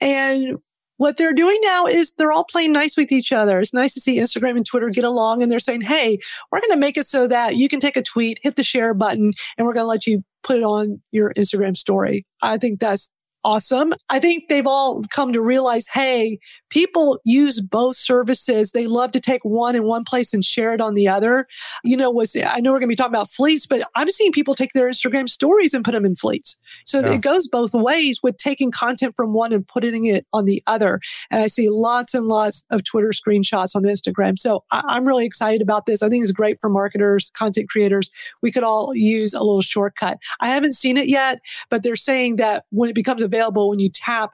And 0.00 0.58
what 0.96 1.16
they're 1.16 1.32
doing 1.32 1.58
now 1.62 1.86
is 1.86 2.12
they're 2.12 2.32
all 2.32 2.44
playing 2.44 2.72
nice 2.72 2.96
with 2.96 3.10
each 3.10 3.32
other. 3.32 3.58
It's 3.58 3.74
nice 3.74 3.94
to 3.94 4.00
see 4.00 4.18
Instagram 4.18 4.56
and 4.56 4.64
Twitter 4.64 4.90
get 4.90 5.04
along 5.04 5.42
and 5.42 5.50
they're 5.50 5.60
saying, 5.60 5.80
Hey, 5.80 6.18
we're 6.50 6.60
going 6.60 6.72
to 6.72 6.78
make 6.78 6.96
it 6.96 7.06
so 7.06 7.26
that 7.26 7.56
you 7.56 7.68
can 7.68 7.80
take 7.80 7.96
a 7.96 8.02
tweet, 8.02 8.38
hit 8.42 8.56
the 8.56 8.62
share 8.62 8.94
button, 8.94 9.32
and 9.58 9.66
we're 9.66 9.74
going 9.74 9.84
to 9.84 9.88
let 9.88 10.06
you 10.06 10.22
put 10.44 10.56
it 10.56 10.62
on 10.62 11.00
your 11.10 11.32
Instagram 11.34 11.76
story. 11.76 12.24
I 12.42 12.58
think 12.58 12.78
that's 12.78 13.10
awesome. 13.44 13.94
I 14.08 14.18
think 14.18 14.44
they've 14.48 14.66
all 14.66 15.02
come 15.10 15.32
to 15.32 15.40
realize, 15.42 15.86
Hey, 15.92 16.38
people 16.70 17.18
use 17.24 17.60
both 17.60 17.96
services. 17.96 18.72
They 18.72 18.86
love 18.86 19.12
to 19.12 19.20
take 19.20 19.44
one 19.44 19.76
in 19.76 19.84
one 19.84 20.04
place 20.04 20.34
and 20.34 20.44
share 20.44 20.74
it 20.74 20.80
on 20.80 20.94
the 20.94 21.06
other. 21.08 21.46
You 21.84 21.96
know, 21.96 22.10
was 22.10 22.34
I 22.36 22.60
know 22.60 22.72
we're 22.72 22.78
going 22.80 22.88
to 22.88 22.92
be 22.92 22.96
talking 22.96 23.12
about 23.14 23.30
fleets, 23.30 23.66
but 23.66 23.86
I'm 23.94 24.10
seeing 24.10 24.32
people 24.32 24.54
take 24.54 24.72
their 24.72 24.88
Instagram 24.90 25.28
stories 25.28 25.74
and 25.74 25.84
put 25.84 25.92
them 25.92 26.04
in 26.04 26.16
fleets. 26.16 26.56
So 26.86 27.00
Yeah. 27.00 27.12
it 27.12 27.20
goes 27.20 27.46
both 27.46 27.74
ways 27.74 28.20
with 28.22 28.36
taking 28.38 28.70
content 28.70 29.14
from 29.14 29.32
one 29.34 29.52
and 29.52 29.66
putting 29.66 30.06
it 30.06 30.26
on 30.32 30.46
the 30.46 30.62
other. 30.66 31.00
And 31.30 31.40
I 31.42 31.46
see 31.48 31.68
lots 31.68 32.14
and 32.14 32.26
lots 32.26 32.64
of 32.70 32.82
Twitter 32.84 33.10
screenshots 33.12 33.76
on 33.76 33.82
Instagram. 33.82 34.38
So 34.38 34.64
I- 34.72 34.82
I'm 34.88 35.04
really 35.04 35.26
excited 35.26 35.62
about 35.62 35.86
this. 35.86 36.02
I 36.02 36.08
think 36.08 36.22
it's 36.22 36.32
great 36.32 36.58
for 36.60 36.68
marketers, 36.70 37.30
content 37.36 37.68
creators. 37.68 38.10
We 38.42 38.50
could 38.50 38.62
all 38.64 38.92
use 38.94 39.34
a 39.34 39.40
little 39.40 39.60
shortcut. 39.62 40.18
I 40.40 40.48
haven't 40.48 40.72
seen 40.74 40.96
it 40.96 41.08
yet, 41.08 41.40
but 41.70 41.82
they're 41.82 41.96
saying 41.96 42.36
that 42.36 42.64
when 42.70 42.88
it 42.90 42.94
becomes 42.94 43.22
available, 43.34 43.68
when 43.68 43.78
you 43.78 43.90
tap 43.90 44.30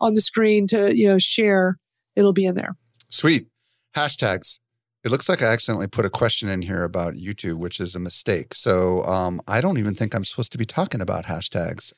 on 0.00 0.14
the 0.14 0.20
screen 0.20 0.66
to, 0.68 0.96
you 0.96 1.08
know, 1.08 1.18
share, 1.18 1.78
it'll 2.16 2.32
be 2.32 2.46
in 2.46 2.54
there. 2.54 2.76
Sweet. 3.08 3.46
Hashtags. 3.96 4.58
It 5.02 5.10
looks 5.10 5.30
like 5.30 5.42
I 5.42 5.46
accidentally 5.46 5.86
put 5.86 6.04
a 6.04 6.10
question 6.10 6.50
in 6.50 6.60
here 6.60 6.84
about 6.84 7.14
YouTube, 7.14 7.58
which 7.58 7.80
is 7.80 7.94
a 7.94 7.98
mistake. 7.98 8.54
So 8.54 9.02
um, 9.04 9.40
I 9.48 9.62
don't 9.62 9.78
even 9.78 9.94
think 9.94 10.14
I'm 10.14 10.24
supposed 10.24 10.52
to 10.52 10.58
be 10.58 10.66
talking 10.66 11.00
about 11.00 11.24
hashtags. 11.24 11.94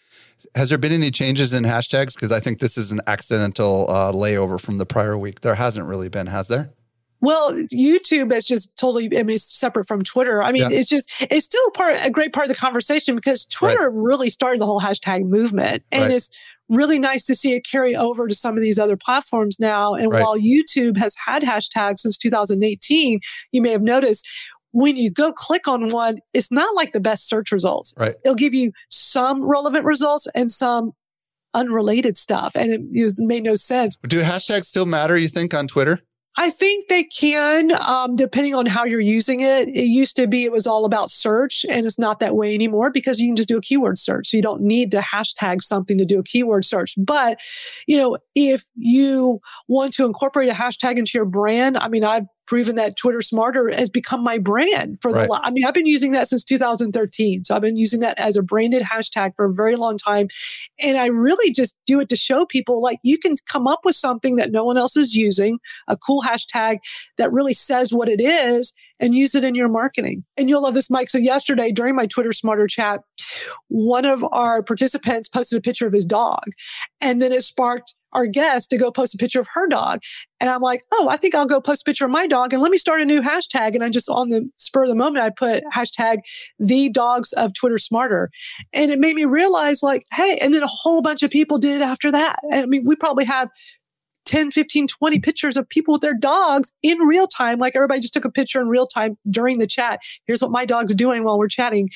Has 0.55 0.69
there 0.69 0.79
been 0.79 0.93
any 0.93 1.11
changes 1.11 1.53
in 1.53 1.65
hashtags? 1.65 2.15
Because 2.15 2.31
I 2.31 2.39
think 2.39 2.61
this 2.61 2.79
is 2.79 2.93
an 2.93 3.01
accidental 3.09 3.91
uh, 3.91 4.13
layover 4.13 4.61
from 4.61 4.79
the 4.79 4.87
prior 4.87 5.19
week. 5.19 5.41
There 5.41 5.57
hasn't 5.57 5.89
really 5.89 6.09
been, 6.09 6.29
has 6.29 6.47
there? 6.47 6.71
Well, 7.23 7.53
YouTube 7.73 8.33
is 8.35 8.45
just 8.47 8.69
totally, 8.77 9.05
I 9.17 9.23
mean, 9.23 9.37
it's 9.37 9.57
separate 9.59 9.87
from 9.87 10.03
Twitter. 10.03 10.43
I 10.43 10.51
mean, 10.53 10.63
Yeah. 10.71 10.77
it's 10.79 10.89
just, 10.89 11.09
it's 11.21 11.47
still 11.47 11.71
part, 11.71 11.97
a 12.03 12.11
great 12.11 12.33
part 12.33 12.47
of 12.47 12.49
the 12.55 12.59
conversation 12.61 13.15
because 13.15 13.47
Twitter 13.47 13.91
really 13.95 14.29
started 14.29 14.61
the 14.61 14.67
whole 14.67 14.81
hashtag 14.81 15.25
movement. 15.27 15.85
And 15.93 16.03
Right. 16.03 16.11
it's 16.11 16.31
really 16.69 16.99
nice 16.99 17.25
to 17.25 17.35
see 17.37 17.53
it 17.55 17.61
carry 17.65 17.95
over 17.95 18.27
to 18.27 18.35
some 18.35 18.57
of 18.57 18.63
these 18.63 18.79
other 18.79 18.97
platforms 18.97 19.61
now. 19.61 19.95
And 19.95 20.11
Right. 20.11 20.23
while 20.23 20.37
YouTube 20.37 20.97
has 20.97 21.15
had 21.25 21.43
hashtags 21.43 22.01
since 22.01 22.19
2018, 22.19 23.21
you 23.53 23.63
may 23.63 23.71
have 23.71 23.83
noticed 23.83 24.29
when 24.73 24.97
you 24.97 25.11
go 25.11 25.33
click 25.33 25.69
on 25.69 25.91
one, 25.91 26.19
it's 26.33 26.51
not 26.51 26.75
like 26.75 26.93
the 26.93 27.01
best 27.01 27.29
search 27.29 27.53
results. 27.53 27.95
Right. 27.97 28.15
It'll 28.25 28.35
give 28.35 28.55
you 28.55 28.73
some 28.89 29.45
relevant 29.45 29.85
results 29.85 30.27
and 30.35 30.51
some 30.51 30.93
unrelated 31.55 32.17
stuff. 32.17 32.57
And 32.57 32.73
it, 32.73 32.81
it 32.93 33.15
made 33.19 33.45
no 33.45 33.55
sense. 33.57 33.97
Do 34.09 34.23
hashtags 34.23 34.65
still 34.65 34.87
matter, 34.87 35.17
you 35.17 35.29
think, 35.29 35.53
on 35.55 35.67
Twitter? 35.69 36.01
I 36.39 36.49
think 36.49 36.89
they 36.89 37.05
can, 37.05 37.73
um, 37.83 38.17
depending 38.17 38.55
on 38.55 38.65
how 38.65 38.85
you're 38.85 39.01
using 39.01 39.43
it. 39.43 39.69
It 39.69 39.85
used 39.85 40.17
to 40.17 40.27
be 40.27 40.45
it 40.45 40.53
was 40.53 40.67
all 40.67 40.87
about 40.87 41.11
search, 41.11 41.67
and 41.69 41.87
it's 41.87 41.99
not 41.99 42.21
that 42.21 42.35
way 42.35 42.55
anymore 42.55 42.91
because 42.91 43.21
you 43.21 43.29
can 43.29 43.37
just 43.37 43.49
do 43.51 43.59
a 43.59 43.61
keyword 43.61 43.99
search. 43.99 44.29
So 44.29 44.39
you 44.39 44.43
don't 44.43 44.63
need 44.63 44.91
to 44.93 45.01
hashtag 45.01 45.63
something 45.63 45.99
to 45.99 46.07
do 46.07 46.21
a 46.21 46.23
keyword 46.23 46.65
search. 46.65 46.95
But, 46.97 47.39
you 47.87 47.99
know, 47.99 48.17
if 48.35 48.65
you 48.77 49.41
want 49.69 49.93
to 49.95 50.07
incorporate 50.07 50.49
a 50.49 50.55
hashtag 50.55 50.97
into 50.97 51.13
your 51.15 51.27
brand, 51.27 51.77
I 51.77 51.89
mean, 51.89 52.05
I've 52.05 52.27
proven 52.53 52.77
that 52.77 52.99
Twitter 52.99 53.23
Smarter 53.23 53.71
has 53.71 53.89
become 53.89 54.23
my 54.23 54.37
brand 54.37 54.99
for 55.01 55.11
the. 55.11 55.21
Right. 55.21 55.31
la- 55.31 55.41
I 55.43 55.51
mean, 55.51 55.65
I've 55.65 55.73
been 55.73 55.87
using 55.87 56.13
that 56.13 56.29
since 56.29 56.45
2013, 56.45 57.47
so 57.47 57.57
I've 57.57 57.63
been 57.63 57.79
using 57.79 58.01
that 58.01 58.19
as 58.19 58.37
a 58.37 58.43
branded 58.43 58.83
hashtag 58.83 59.35
for 59.35 59.47
a 59.47 59.55
very 59.55 59.75
long 59.75 59.97
time, 59.97 60.29
and 60.79 60.99
I 60.99 61.07
really 61.07 61.51
just 61.51 61.75
do 61.87 61.99
it 62.01 62.11
to 62.11 62.17
show 62.17 62.45
people 62.45 62.83
like 62.83 62.99
you 63.03 63.17
can 63.17 63.37
come 63.51 63.67
up 63.67 63.87
with 63.87 63.97
something 63.97 64.37
that 64.37 64.53
no 64.53 64.67
one 64.67 64.77
else 64.77 64.99
is 64.99 65.15
using 65.15 65.61
a 65.89 65.97
cool 65.97 66.21
hashtag 66.21 66.77
that 67.17 67.33
really 67.33 67.55
says 67.55 67.91
what 67.91 68.11
it 68.11 68.21
is 68.21 68.75
and 69.01 69.15
use 69.15 69.35
it 69.35 69.45
in 69.45 69.55
your 69.55 69.71
marketing. 69.71 70.23
And 70.37 70.51
you'll 70.51 70.63
love 70.63 70.75
this, 70.75 70.91
Mike. 70.91 71.09
So 71.09 71.17
yesterday 71.17 71.73
during 71.73 71.97
my 71.97 72.05
Twitter 72.05 72.35
Smarter 72.35 72.67
chat, 72.67 73.01
one 73.69 74.05
of 74.05 74.23
our 74.25 74.63
participants 74.63 75.27
posted 75.27 75.59
a 75.59 75.63
picture 75.63 75.87
of 75.87 75.95
his 75.95 76.05
dog 76.05 76.45
and 77.01 77.23
then 77.23 77.33
it 77.33 77.45
sparked 77.45 77.95
our 78.13 78.27
guest 78.27 78.71
to 78.71 78.79
go 78.79 78.91
post 78.91 79.15
a 79.15 79.19
picture 79.19 79.41
of 79.41 79.49
her 79.55 79.67
dog. 79.69 80.01
And 80.41 80.51
I'm 80.51 80.61
like, 80.61 80.85
oh, 80.93 81.09
I 81.11 81.17
think 81.17 81.35
I'll 81.35 81.47
go 81.47 81.61
post 81.61 81.83
a 81.83 81.85
picture 81.85 82.05
of 82.05 82.11
my 82.11 82.27
dog 82.27 82.53
and 82.53 82.63
let 82.63 82.71
me 82.71 82.79
start 82.79 83.01
a 83.01 83.05
new 83.05 83.23
hashtag. 83.23 83.75
And 83.75 83.85
I 83.85 83.89
just 83.89 84.09
on 84.09 84.31
the 84.31 84.49
spur 84.57 84.85
of 84.85 84.89
the 84.89 84.95
moment, 84.95 85.25
I 85.25 85.31
put 85.31 85.63
hashtag 85.75 86.19
the 86.59 86.89
dogs 86.89 87.33
of 87.33 87.55
Twitter 87.55 87.79
Smarter. 87.79 88.31
And 88.73 88.91
it 88.91 88.99
made 88.99 89.15
me 89.15 89.25
realize 89.25 89.83
like, 89.83 90.05
hey, 90.13 90.39
and 90.41 90.53
then 90.53 90.63
a 90.63 90.69
whole 90.69 91.03
bunch 91.03 91.23
of 91.23 91.31
people 91.31 91.59
did 91.59 91.81
it 91.81 91.85
after 91.85 92.11
that. 92.11 92.37
I 92.53 92.67
mean, 92.67 92.85
we 92.85 92.97
probably 92.97 93.25
have 93.25 93.49
10, 94.25 94.51
15, 94.51 94.87
20 94.87 95.19
pictures 95.19 95.57
of 95.57 95.69
people 95.69 95.93
with 95.93 96.01
their 96.01 96.17
dogs 96.17 96.73
in 96.83 96.99
real 97.01 97.27
time. 97.27 97.59
Like 97.59 97.75
everybody 97.75 98.01
just 98.01 98.15
took 98.15 98.25
a 98.25 98.31
picture 98.31 98.61
in 98.61 98.69
real 98.69 98.87
time 98.87 99.17
during 99.29 99.59
the 99.59 99.67
chat. 99.67 100.01
Here's 100.27 100.43
what 100.43 100.51
my 100.51 100.65
dog's 100.65 100.95
doing 100.95 101.25
while 101.25 101.39
we're 101.39 101.49
chatting. 101.49 101.89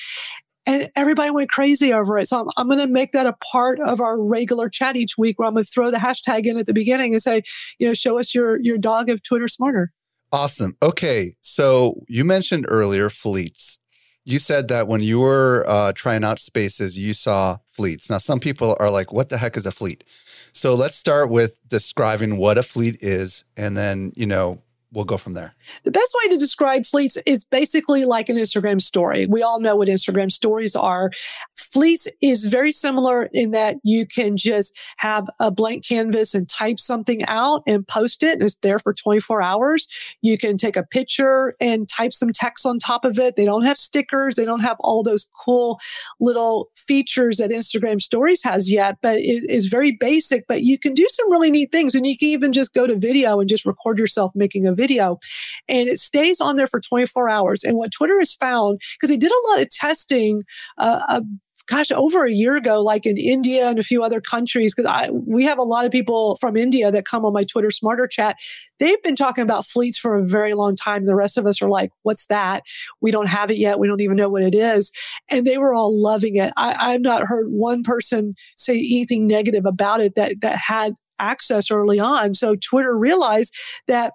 And 0.67 0.91
everybody 0.97 1.31
went 1.31 1.49
crazy 1.49 1.93
over 1.93 2.19
it. 2.19 2.27
So 2.27 2.41
I'm, 2.41 2.47
I'm 2.57 2.67
going 2.67 2.85
to 2.85 2.91
make 2.91 3.13
that 3.13 3.25
a 3.25 3.33
part 3.51 3.79
of 3.79 4.01
our 4.01 4.21
regular 4.21 4.67
chat 4.67 4.97
each 4.97 5.17
week 5.17 5.39
where 5.39 5.47
I'm 5.47 5.53
going 5.53 5.65
to 5.65 5.71
throw 5.71 5.89
the 5.89 5.97
hashtag 5.97 6.45
in 6.45 6.57
at 6.57 6.67
the 6.67 6.73
beginning 6.73 7.13
and 7.13 7.23
say, 7.23 7.41
you 7.79 7.87
know, 7.87 7.93
show 7.93 8.19
us 8.19 8.35
your, 8.35 8.59
your 8.59 8.77
dog 8.77 9.09
of 9.09 9.23
Twitter 9.23 9.47
smarter. 9.47 9.93
Awesome. 10.31 10.75
Okay. 10.83 11.31
So 11.39 12.03
you 12.09 12.25
mentioned 12.25 12.65
earlier 12.67 13.09
fleets. 13.09 13.79
You 14.25 14.39
said 14.39 14.67
that 14.67 14.89
when 14.89 15.01
you 15.01 15.19
were 15.19 15.63
uh, 15.69 15.93
trying 15.95 16.25
out 16.25 16.39
spaces, 16.39 16.97
you 16.97 17.13
saw 17.13 17.57
fleets. 17.71 18.09
Now, 18.09 18.17
some 18.17 18.39
people 18.39 18.75
are 18.77 18.91
like, 18.91 19.13
what 19.13 19.29
the 19.29 19.37
heck 19.37 19.55
is 19.55 19.65
a 19.65 19.71
fleet? 19.71 20.03
So 20.51 20.75
let's 20.75 20.95
start 20.95 21.29
with 21.29 21.61
describing 21.69 22.35
what 22.37 22.57
a 22.57 22.63
fleet 22.63 22.97
is 22.99 23.45
and 23.55 23.77
then, 23.77 24.11
you 24.17 24.25
know, 24.25 24.61
we'll 24.91 25.05
go 25.05 25.15
from 25.15 25.33
there. 25.33 25.55
The 25.83 25.91
best 25.91 26.15
way 26.23 26.29
to 26.29 26.37
describe 26.37 26.85
fleets 26.85 27.17
is 27.25 27.43
basically 27.43 28.05
like 28.05 28.29
an 28.29 28.37
Instagram 28.37 28.81
story. 28.81 29.25
We 29.27 29.41
all 29.41 29.59
know 29.59 29.75
what 29.75 29.87
Instagram 29.87 30.31
stories 30.31 30.75
are. 30.75 31.11
Fleets 31.55 32.07
is 32.21 32.45
very 32.45 32.71
similar 32.71 33.29
in 33.33 33.51
that 33.51 33.77
you 33.83 34.05
can 34.05 34.37
just 34.37 34.75
have 34.97 35.27
a 35.39 35.51
blank 35.51 35.85
canvas 35.87 36.33
and 36.33 36.47
type 36.47 36.79
something 36.79 37.23
out 37.25 37.61
and 37.67 37.87
post 37.87 38.23
it. 38.23 38.33
And 38.33 38.43
it's 38.43 38.55
there 38.61 38.79
for 38.79 38.93
24 38.93 39.41
hours. 39.41 39.87
You 40.21 40.37
can 40.37 40.57
take 40.57 40.75
a 40.75 40.83
picture 40.83 41.55
and 41.59 41.87
type 41.89 42.13
some 42.13 42.31
text 42.33 42.65
on 42.65 42.79
top 42.79 43.05
of 43.05 43.19
it. 43.19 43.35
They 43.35 43.45
don't 43.45 43.63
have 43.63 43.77
stickers. 43.77 44.35
They 44.35 44.45
don't 44.45 44.61
have 44.61 44.77
all 44.79 45.03
those 45.03 45.27
cool 45.45 45.79
little 46.19 46.69
features 46.75 47.37
that 47.37 47.49
Instagram 47.49 48.01
stories 48.01 48.41
has 48.43 48.71
yet, 48.71 48.97
but 49.01 49.17
it 49.17 49.49
is 49.49 49.67
very 49.67 49.91
basic, 49.91 50.47
but 50.47 50.63
you 50.63 50.77
can 50.77 50.93
do 50.93 51.07
some 51.09 51.31
really 51.31 51.51
neat 51.51 51.71
things. 51.71 51.95
And 51.95 52.05
you 52.05 52.17
can 52.17 52.29
even 52.29 52.51
just 52.51 52.73
go 52.73 52.87
to 52.87 52.95
video 52.95 53.39
and 53.39 53.49
just 53.49 53.65
record 53.65 53.97
yourself 53.97 54.31
making 54.35 54.65
a 54.65 54.73
video 54.73 55.19
and 55.67 55.87
it 55.87 55.99
stays 55.99 56.39
on 56.41 56.55
there 56.55 56.67
for 56.67 56.79
24 56.79 57.29
hours. 57.29 57.63
And 57.63 57.77
what 57.77 57.91
Twitter 57.91 58.17
has 58.19 58.33
found, 58.33 58.79
because 58.95 59.09
they 59.09 59.17
did 59.17 59.31
a 59.31 59.49
lot 59.49 59.61
of 59.61 59.69
testing, 59.69 60.43
uh, 60.77 61.01
uh, 61.07 61.21
gosh, 61.67 61.91
over 61.91 62.25
a 62.25 62.31
year 62.31 62.55
ago, 62.55 62.81
like 62.81 63.05
in 63.05 63.17
India 63.17 63.67
and 63.67 63.77
a 63.77 63.83
few 63.83 64.01
other 64.01 64.21
countries, 64.21 64.73
because 64.73 65.09
we 65.27 65.43
have 65.43 65.57
a 65.57 65.63
lot 65.63 65.85
of 65.85 65.91
people 65.91 66.37
from 66.39 66.55
India 66.55 66.91
that 66.91 67.05
come 67.05 67.25
on 67.25 67.33
my 67.33 67.43
Twitter 67.43 67.71
Smarter 67.71 68.07
chat. 68.07 68.37
They've 68.79 69.01
been 69.03 69.15
talking 69.15 69.43
about 69.43 69.65
fleets 69.65 69.97
for 69.97 70.17
a 70.17 70.25
very 70.25 70.53
long 70.53 70.75
time. 70.75 71.05
The 71.05 71.15
rest 71.15 71.37
of 71.37 71.45
us 71.45 71.61
are 71.61 71.69
like, 71.69 71.91
what's 72.03 72.25
that? 72.27 72.63
We 73.01 73.11
don't 73.11 73.27
have 73.27 73.51
it 73.51 73.57
yet. 73.57 73.79
We 73.79 73.87
don't 73.87 74.01
even 74.01 74.15
know 74.15 74.29
what 74.29 74.43
it 74.43 74.55
is. 74.55 74.91
And 75.29 75.45
they 75.45 75.57
were 75.57 75.73
all 75.73 76.01
loving 76.01 76.37
it. 76.37 76.53
I, 76.55 76.93
I've 76.93 77.01
not 77.01 77.23
heard 77.23 77.47
one 77.49 77.83
person 77.83 78.35
say 78.55 78.77
anything 78.77 79.27
negative 79.27 79.65
about 79.65 79.99
it 79.99 80.15
that, 80.15 80.35
that 80.41 80.57
had 80.57 80.93
access 81.19 81.69
early 81.69 81.99
on. 81.99 82.33
So 82.33 82.55
Twitter 82.55 82.97
realized 82.97 83.53
that 83.87 84.13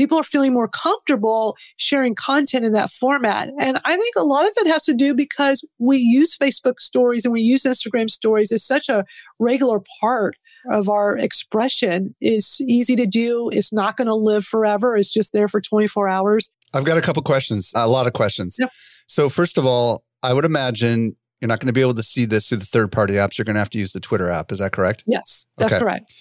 people 0.00 0.18
are 0.18 0.24
feeling 0.24 0.54
more 0.54 0.66
comfortable 0.66 1.58
sharing 1.76 2.14
content 2.14 2.64
in 2.64 2.72
that 2.72 2.90
format. 2.90 3.50
And 3.60 3.78
I 3.84 3.96
think 3.98 4.14
a 4.16 4.24
lot 4.24 4.46
of 4.46 4.52
it 4.56 4.66
has 4.66 4.82
to 4.86 4.94
do 4.94 5.14
because 5.14 5.62
we 5.78 5.98
use 5.98 6.34
Facebook 6.34 6.80
stories 6.80 7.26
and 7.26 7.34
we 7.34 7.42
use 7.42 7.64
Instagram 7.64 8.08
stories 8.08 8.50
as 8.50 8.64
such 8.64 8.88
a 8.88 9.04
regular 9.38 9.82
part 10.00 10.36
of 10.70 10.88
our 10.88 11.18
expression 11.18 12.14
It's 12.18 12.62
easy 12.62 12.96
to 12.96 13.04
do. 13.04 13.50
It's 13.52 13.74
not 13.74 13.98
going 13.98 14.06
to 14.06 14.14
live 14.14 14.46
forever. 14.46 14.96
It's 14.96 15.10
just 15.10 15.34
there 15.34 15.48
for 15.48 15.60
24 15.60 16.08
hours. 16.08 16.50
I've 16.72 16.84
got 16.84 16.96
a 16.96 17.02
couple 17.02 17.22
questions, 17.22 17.72
a 17.76 17.86
lot 17.86 18.06
of 18.06 18.14
questions. 18.14 18.56
Yep. 18.58 18.70
So 19.06 19.28
first 19.28 19.58
of 19.58 19.66
all, 19.66 20.02
I 20.22 20.32
would 20.32 20.46
imagine 20.46 21.14
you're 21.42 21.48
not 21.48 21.60
going 21.60 21.66
to 21.66 21.74
be 21.74 21.82
able 21.82 21.94
to 21.94 22.02
see 22.02 22.24
this 22.24 22.48
through 22.48 22.58
the 22.58 22.66
third 22.66 22.90
party 22.90 23.14
apps. 23.14 23.36
You're 23.36 23.44
going 23.44 23.54
to 23.54 23.60
have 23.60 23.70
to 23.70 23.78
use 23.78 23.92
the 23.92 24.00
Twitter 24.00 24.30
app. 24.30 24.50
Is 24.50 24.60
that 24.60 24.72
correct? 24.72 25.04
Yes, 25.06 25.44
that's 25.58 25.74
okay. 25.74 25.80
correct. 25.80 26.12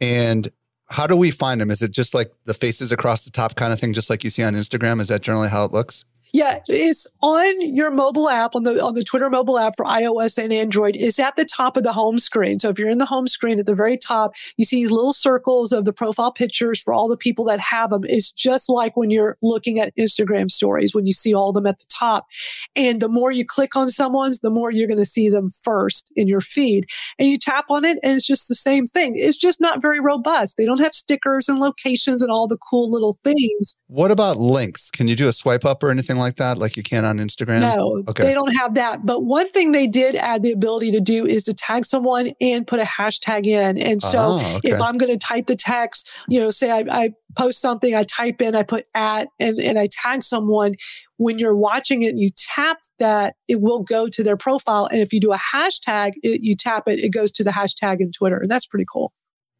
And 0.00 0.48
how 0.94 1.08
do 1.08 1.16
we 1.16 1.32
find 1.32 1.60
them? 1.60 1.70
Is 1.70 1.82
it 1.82 1.90
just 1.90 2.14
like 2.14 2.32
the 2.44 2.54
faces 2.54 2.92
across 2.92 3.24
the 3.24 3.30
top 3.32 3.56
kind 3.56 3.72
of 3.72 3.80
thing, 3.80 3.92
just 3.92 4.08
like 4.08 4.22
you 4.22 4.30
see 4.30 4.44
on 4.44 4.54
Instagram? 4.54 5.00
Is 5.00 5.08
that 5.08 5.22
generally 5.22 5.48
how 5.48 5.64
it 5.64 5.72
looks? 5.72 6.04
Yeah, 6.34 6.58
it's 6.66 7.06
on 7.22 7.60
your 7.60 7.92
mobile 7.92 8.28
app 8.28 8.56
on 8.56 8.64
the 8.64 8.82
on 8.82 8.96
the 8.96 9.04
Twitter 9.04 9.30
mobile 9.30 9.56
app 9.56 9.76
for 9.76 9.86
iOS 9.86 10.36
and 10.36 10.52
Android. 10.52 10.96
It's 10.98 11.20
at 11.20 11.36
the 11.36 11.44
top 11.44 11.76
of 11.76 11.84
the 11.84 11.92
home 11.92 12.18
screen. 12.18 12.58
So 12.58 12.68
if 12.70 12.76
you're 12.76 12.88
in 12.88 12.98
the 12.98 13.06
home 13.06 13.28
screen 13.28 13.60
at 13.60 13.66
the 13.66 13.74
very 13.76 13.96
top, 13.96 14.32
you 14.56 14.64
see 14.64 14.82
these 14.82 14.90
little 14.90 15.12
circles 15.12 15.70
of 15.70 15.84
the 15.84 15.92
profile 15.92 16.32
pictures 16.32 16.80
for 16.80 16.92
all 16.92 17.08
the 17.08 17.16
people 17.16 17.44
that 17.44 17.60
have 17.60 17.90
them. 17.90 18.02
It's 18.02 18.32
just 18.32 18.68
like 18.68 18.96
when 18.96 19.10
you're 19.10 19.38
looking 19.42 19.78
at 19.78 19.94
Instagram 19.96 20.50
stories 20.50 20.92
when 20.92 21.06
you 21.06 21.12
see 21.12 21.32
all 21.32 21.50
of 21.50 21.54
them 21.54 21.68
at 21.68 21.78
the 21.78 21.86
top. 21.88 22.26
And 22.74 23.00
the 23.00 23.08
more 23.08 23.30
you 23.30 23.46
click 23.46 23.76
on 23.76 23.88
someone's, 23.88 24.40
the 24.40 24.50
more 24.50 24.72
you're 24.72 24.88
going 24.88 24.98
to 24.98 25.06
see 25.06 25.28
them 25.28 25.52
first 25.62 26.10
in 26.16 26.26
your 26.26 26.40
feed. 26.40 26.86
And 27.16 27.28
you 27.28 27.38
tap 27.38 27.66
on 27.70 27.84
it 27.84 28.00
and 28.02 28.16
it's 28.16 28.26
just 28.26 28.48
the 28.48 28.56
same 28.56 28.88
thing. 28.88 29.12
It's 29.14 29.38
just 29.38 29.60
not 29.60 29.80
very 29.80 30.00
robust. 30.00 30.56
They 30.56 30.64
don't 30.64 30.80
have 30.80 30.94
stickers 30.94 31.48
and 31.48 31.60
locations 31.60 32.22
and 32.22 32.32
all 32.32 32.48
the 32.48 32.58
cool 32.58 32.90
little 32.90 33.20
things. 33.22 33.76
What 33.86 34.10
about 34.10 34.38
links? 34.38 34.90
Can 34.90 35.06
you 35.06 35.14
do 35.14 35.28
a 35.28 35.32
swipe 35.32 35.64
up 35.64 35.80
or 35.84 35.90
anything 35.90 36.16
like 36.16 36.23
like 36.24 36.36
that, 36.36 36.58
like 36.58 36.76
you 36.76 36.82
can 36.82 37.04
on 37.04 37.18
Instagram? 37.18 37.60
No, 37.60 38.02
okay. 38.08 38.24
they 38.24 38.34
don't 38.34 38.54
have 38.56 38.74
that. 38.74 39.04
But 39.04 39.24
one 39.24 39.48
thing 39.48 39.72
they 39.72 39.86
did 39.86 40.16
add 40.16 40.42
the 40.42 40.52
ability 40.52 40.90
to 40.92 41.00
do 41.00 41.26
is 41.26 41.44
to 41.44 41.54
tag 41.54 41.86
someone 41.86 42.32
and 42.40 42.66
put 42.66 42.80
a 42.80 42.84
hashtag 42.84 43.46
in. 43.46 43.78
And 43.78 44.02
so 44.02 44.18
oh, 44.40 44.56
okay. 44.56 44.72
if 44.72 44.80
I'm 44.80 44.98
going 44.98 45.12
to 45.12 45.18
type 45.18 45.46
the 45.46 45.56
text, 45.56 46.08
you 46.28 46.40
know, 46.40 46.50
say 46.50 46.70
I, 46.70 46.84
I 46.90 47.10
post 47.36 47.60
something, 47.60 47.94
I 47.94 48.02
type 48.04 48.40
in, 48.40 48.56
I 48.56 48.62
put 48.62 48.86
at, 48.94 49.28
and, 49.38 49.58
and 49.58 49.78
I 49.78 49.88
tag 49.90 50.22
someone. 50.22 50.74
When 51.16 51.38
you're 51.38 51.54
watching 51.54 52.02
it 52.02 52.08
and 52.08 52.18
you 52.18 52.30
tap 52.36 52.78
that, 52.98 53.34
it 53.46 53.60
will 53.60 53.80
go 53.80 54.08
to 54.08 54.22
their 54.22 54.36
profile. 54.36 54.86
And 54.86 55.00
if 55.00 55.12
you 55.12 55.20
do 55.20 55.32
a 55.32 55.38
hashtag, 55.38 56.12
it, 56.22 56.40
you 56.42 56.56
tap 56.56 56.88
it, 56.88 56.98
it 56.98 57.10
goes 57.10 57.30
to 57.32 57.44
the 57.44 57.50
hashtag 57.50 58.00
in 58.00 58.10
Twitter. 58.10 58.38
And 58.38 58.50
that's 58.50 58.66
pretty 58.66 58.86
cool. 58.90 59.12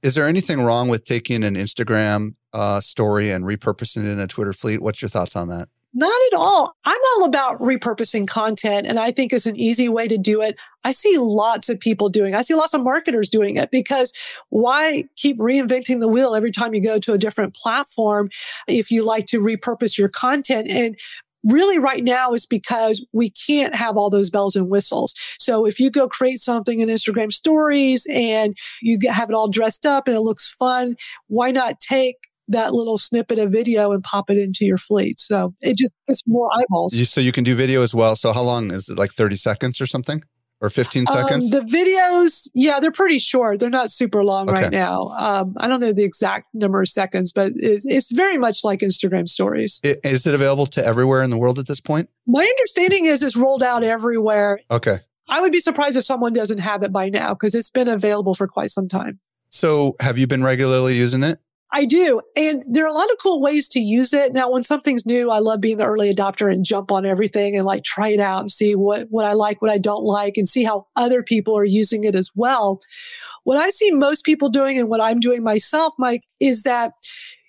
Is 0.03 0.15
there 0.15 0.27
anything 0.27 0.61
wrong 0.61 0.89
with 0.89 1.05
taking 1.05 1.43
an 1.43 1.55
Instagram 1.55 2.35
uh, 2.53 2.83
story 2.83 3.31
and 3.31 3.43
repurposing 3.43 4.05
it 4.05 4.11
in 4.11 4.21
a 4.21 4.27
Twitter 4.27 4.53
fleet? 4.53 4.83
What's 4.83 5.01
your 5.01 5.09
thoughts 5.09 5.35
on 5.35 5.49
that? 5.49 5.69
Not 5.97 6.13
at 6.33 6.37
all. 6.37 6.75
I'm 6.85 7.01
all 7.15 7.25
about 7.25 7.61
repurposing 7.61 8.27
content 8.27 8.87
and 8.87 8.99
I 8.99 9.13
think 9.13 9.33
it's 9.33 9.47
an 9.47 9.57
easy 9.57 9.89
way 9.89 10.09
to 10.09 10.19
do 10.19 10.43
it. 10.43 10.57
I 10.83 10.91
see 10.91 11.17
lots 11.19 11.69
of 11.69 11.79
people 11.79 12.09
doing. 12.09 12.35
I 12.35 12.43
see 12.43 12.55
lots 12.55 12.75
of 12.75 12.83
marketers 12.83 13.31
doing 13.31 13.57
it 13.57 13.71
because 13.71 14.13
why 14.51 15.05
keep 15.17 15.39
reinventing 15.39 16.01
the 16.01 16.09
wheel 16.09 16.35
every 16.35 16.51
time 16.51 16.75
you 16.75 16.83
go 16.83 16.99
to 16.99 17.13
a 17.13 17.19
different 17.19 17.55
platform 17.55 18.29
if 18.67 18.91
you 18.91 19.05
like 19.05 19.27
to 19.27 19.41
repurpose 19.41 19.97
your 19.97 20.09
content 20.09 20.69
and 20.69 20.97
really 21.45 21.79
right 21.79 22.03
now 22.03 22.33
is 22.33 22.47
because 22.47 23.05
we 23.13 23.31
can't 23.31 23.75
have 23.77 23.97
all 23.97 24.11
those 24.11 24.31
bells 24.31 24.57
and 24.57 24.69
whistles. 24.69 25.15
So 25.39 25.65
if 25.65 25.79
you 25.79 25.91
go 25.91 26.09
create 26.09 26.41
something 26.41 26.81
in 26.81 26.89
Instagram 26.89 27.33
stories 27.33 28.07
and 28.13 28.57
you 28.83 28.99
have 29.09 29.31
it 29.31 29.35
all 29.35 29.49
dressed 29.49 29.87
up 29.87 30.09
and 30.09 30.17
it 30.17 30.23
looks 30.23 30.49
fun, 30.59 30.97
why 31.29 31.51
not 31.53 31.79
take 31.81 32.17
that 32.49 32.73
little 32.73 32.99
snippet 32.99 33.39
of 33.39 33.51
video 33.51 33.93
and 33.93 34.03
pop 34.03 34.31
it 34.31 34.39
into 34.39 34.65
your 34.65 34.79
fleet. 34.79 35.19
So 35.21 35.55
it 35.61 35.77
just 35.77 35.93
gets 36.07 36.23
more 36.27 36.51
eyeballs. 36.55 37.09
So 37.09 37.21
you 37.21 37.33
can 37.33 37.45
do 37.45 37.55
video 37.55 37.83
as 37.83 37.95
well. 37.95 38.17
So 38.17 38.33
how 38.33 38.43
long 38.43 38.71
is 38.73 38.89
it? 38.89 38.99
Like 38.99 39.13
30 39.13 39.37
seconds 39.37 39.81
or 39.81 39.87
something? 39.87 40.23
Or 40.61 40.71
15 40.71 41.05
um, 41.09 41.15
seconds? 41.15 41.53
Um, 41.53 41.67
the 41.67 41.77
videos, 41.77 42.49
yeah, 42.55 42.81
they're 42.81 42.93
pretty 42.93 43.19
short. 43.19 43.61
They're 43.61 43.69
not 43.69 43.91
super 43.91 44.25
long 44.25 44.49
okay. 44.49 44.63
right 44.63 44.73
now. 44.73 45.09
Um, 45.19 45.55
I 45.59 45.69
don't 45.69 45.81
know 45.81 45.93
the 45.93 46.05
exact 46.05 46.47
number 46.55 46.81
of 46.81 46.89
seconds, 46.89 47.33
but 47.33 47.53
it's, 47.57 47.85
it's 47.85 48.11
very 48.11 48.39
much 48.39 48.65
like 48.65 48.81
Instagram 48.81 49.29
stories. 49.29 49.81
Is 49.83 50.27
it 50.27 50.35
available 50.35 50.67
to 50.67 50.87
everywhere 50.87 51.23
in 51.23 51.31
the 51.31 51.37
world 51.37 51.59
at 51.59 51.67
this 51.67 51.81
point? 51.81 52.09
My 52.27 52.45
understanding 52.45 53.05
is 53.05 53.23
it's 53.23 53.37
rolled 53.37 53.63
out 53.63 53.83
everywhere. 53.83 54.61
Okay. 54.71 54.99
I 55.29 55.41
would 55.41 55.53
be 55.53 55.59
surprised 55.59 55.97
if 55.97 56.05
someone 56.05 56.33
doesn't 56.33 56.59
have 56.59 56.83
it 56.83 56.93
by 56.93 57.09
now 57.09 57.35
because 57.35 57.55
it's 57.55 57.71
been 57.71 57.89
available 57.89 58.35
for 58.35 58.47
quite 58.47 58.71
some 58.71 58.89
time. 58.89 59.21
So 59.49 59.95
have 60.01 60.19
you 60.19 60.27
been 60.27 60.43
regularly 60.43 60.97
using 60.97 61.23
it? 61.23 61.39
I 61.75 61.87
do. 61.87 62.23
And 62.37 62.63
there 62.69 62.85
are 62.85 62.89
a 62.89 62.93
lot 62.93 63.11
of 63.11 63.17
cool 63.21 63.41
ways 63.41 63.67
to 63.71 63.81
use 63.81 64.13
it. 64.13 64.33
Now, 64.33 64.49
when 64.49 64.63
something's 64.63 65.05
new, 65.05 65.33
I 65.33 65.41
love 65.41 65.61
being 65.61 65.79
the 65.79 65.85
early 65.85 66.15
adopter 66.15 66.51
and 66.51 66.65
jump 66.65 66.93
on 66.93 67.05
everything 67.05 67.57
and 67.57 67.67
like 67.67 67.83
try 67.83 68.11
it 68.11 68.21
out 68.21 68.39
and 68.39 68.51
see 68.51 68.77
what, 68.77 69.09
what 69.11 69.25
I 69.25 69.33
like, 69.33 69.61
what 69.61 69.73
I 69.73 69.79
don't 69.79 70.05
like 70.05 70.37
and 70.37 70.49
see 70.49 70.63
how 70.63 70.87
other 70.95 71.21
people 71.21 71.59
are 71.59 71.65
using 71.65 72.05
it 72.05 72.15
as 72.15 72.31
well. 72.37 72.81
What 73.43 73.59
I 73.59 73.71
see 73.71 73.91
most 73.91 74.25
people 74.25 74.49
doing 74.51 74.79
and 74.79 74.89
what 74.89 75.01
I'm 75.01 75.19
doing 75.19 75.43
myself, 75.43 75.93
Mike, 75.99 76.23
is 76.39 76.63
that 76.63 76.93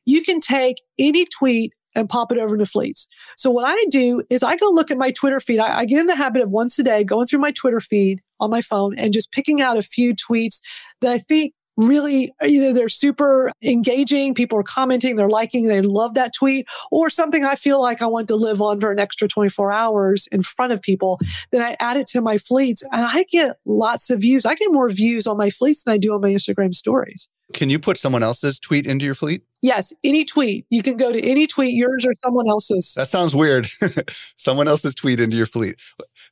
you 0.06 0.24
can 0.24 0.40
take 0.40 0.78
any 0.98 1.26
tweet 1.26 1.74
and 1.94 2.10
pop 2.10 2.32
it 2.32 2.40
over 2.40 2.56
into 2.56 2.66
fleets. 2.66 3.08
So 3.38 3.52
what 3.52 3.66
I 3.66 3.86
do 3.92 4.24
is 4.32 4.42
I 4.42 4.56
go 4.58 4.70
look 4.72 4.90
at 4.90 4.98
my 4.98 5.12
Twitter 5.12 5.40
feed. 5.40 5.60
I, 5.60 5.80
I, 5.80 5.86
get 5.86 6.02
in 6.02 6.08
the 6.08 6.16
habit 6.16 6.42
of 6.42 6.50
once 6.50 6.78
a 6.80 6.84
day 6.84 7.04
going 7.04 7.28
through 7.28 7.40
my 7.40 7.52
Twitter 7.52 7.80
feed 7.80 8.22
on 8.40 8.50
my 8.50 8.62
phone 8.62 8.98
and 8.98 9.14
just 9.14 9.32
picking 9.32 9.62
out 9.62 9.78
a 9.78 9.82
few 9.82 10.14
tweets 10.14 10.62
that 11.02 11.12
I 11.12 11.20
think 11.20 11.54
really 11.78 12.32
either 12.44 12.74
they're 12.74 12.90
super 12.90 13.52
engaging, 13.62 14.34
people 14.34 14.58
are 14.58 14.64
commenting, 14.64 15.16
they're 15.16 15.30
liking, 15.30 15.68
they 15.68 15.82
love 15.82 16.14
that 16.16 16.34
tweet, 16.34 16.68
or 16.92 17.10
something 17.10 17.44
I 17.44 17.56
feel 17.56 17.82
like 17.82 18.02
I 18.02 18.08
want 18.08 18.28
to 18.30 18.36
live 18.36 18.62
on 18.62 18.80
for 18.80 18.92
an 18.92 19.00
extra 19.00 19.28
24 19.28 19.72
hours 19.72 20.28
in 20.32 20.44
front 20.44 20.74
of 20.74 20.82
people, 20.82 21.20
then 21.52 21.62
I 21.62 21.76
add 21.80 21.98
it 21.98 22.08
to 22.08 22.22
my 22.22 22.38
fleets 22.38 22.84
and 22.92 23.06
I 23.06 23.24
get 23.24 23.58
lots 23.66 24.10
of 24.10 24.22
views. 24.22 24.46
I 24.46 24.56
get 24.56 24.72
more 24.72 24.90
views 24.90 25.28
on 25.28 25.38
my 25.38 25.50
fleets 25.50 25.84
than 25.84 25.94
I 25.94 25.98
do 25.98 26.14
on 26.14 26.22
my 26.22 26.30
Instagram 26.30 26.74
stories. 26.74 27.30
Can 27.54 27.70
you 27.70 27.80
put 27.80 27.98
someone 27.98 28.24
else's 28.24 28.60
tweet 28.60 28.88
into 28.88 29.06
your 29.06 29.16
fleet? 29.16 29.44
Yes, 29.62 29.94
any 30.04 30.26
tweet. 30.26 30.66
You 30.70 30.84
can 30.84 30.98
go 30.98 31.12
to 31.12 31.22
any 31.24 31.48
tweet, 31.48 31.74
yours 31.74 32.06
or 32.06 32.14
someone 32.16 32.48
else's. 32.48 32.94
That 32.96 33.08
sounds 33.08 33.36
weird. 33.36 33.68
someone 34.38 34.68
else's 34.68 34.94
tweet 34.94 35.20
into 35.20 35.38
your 35.38 35.46
fleet. 35.46 35.82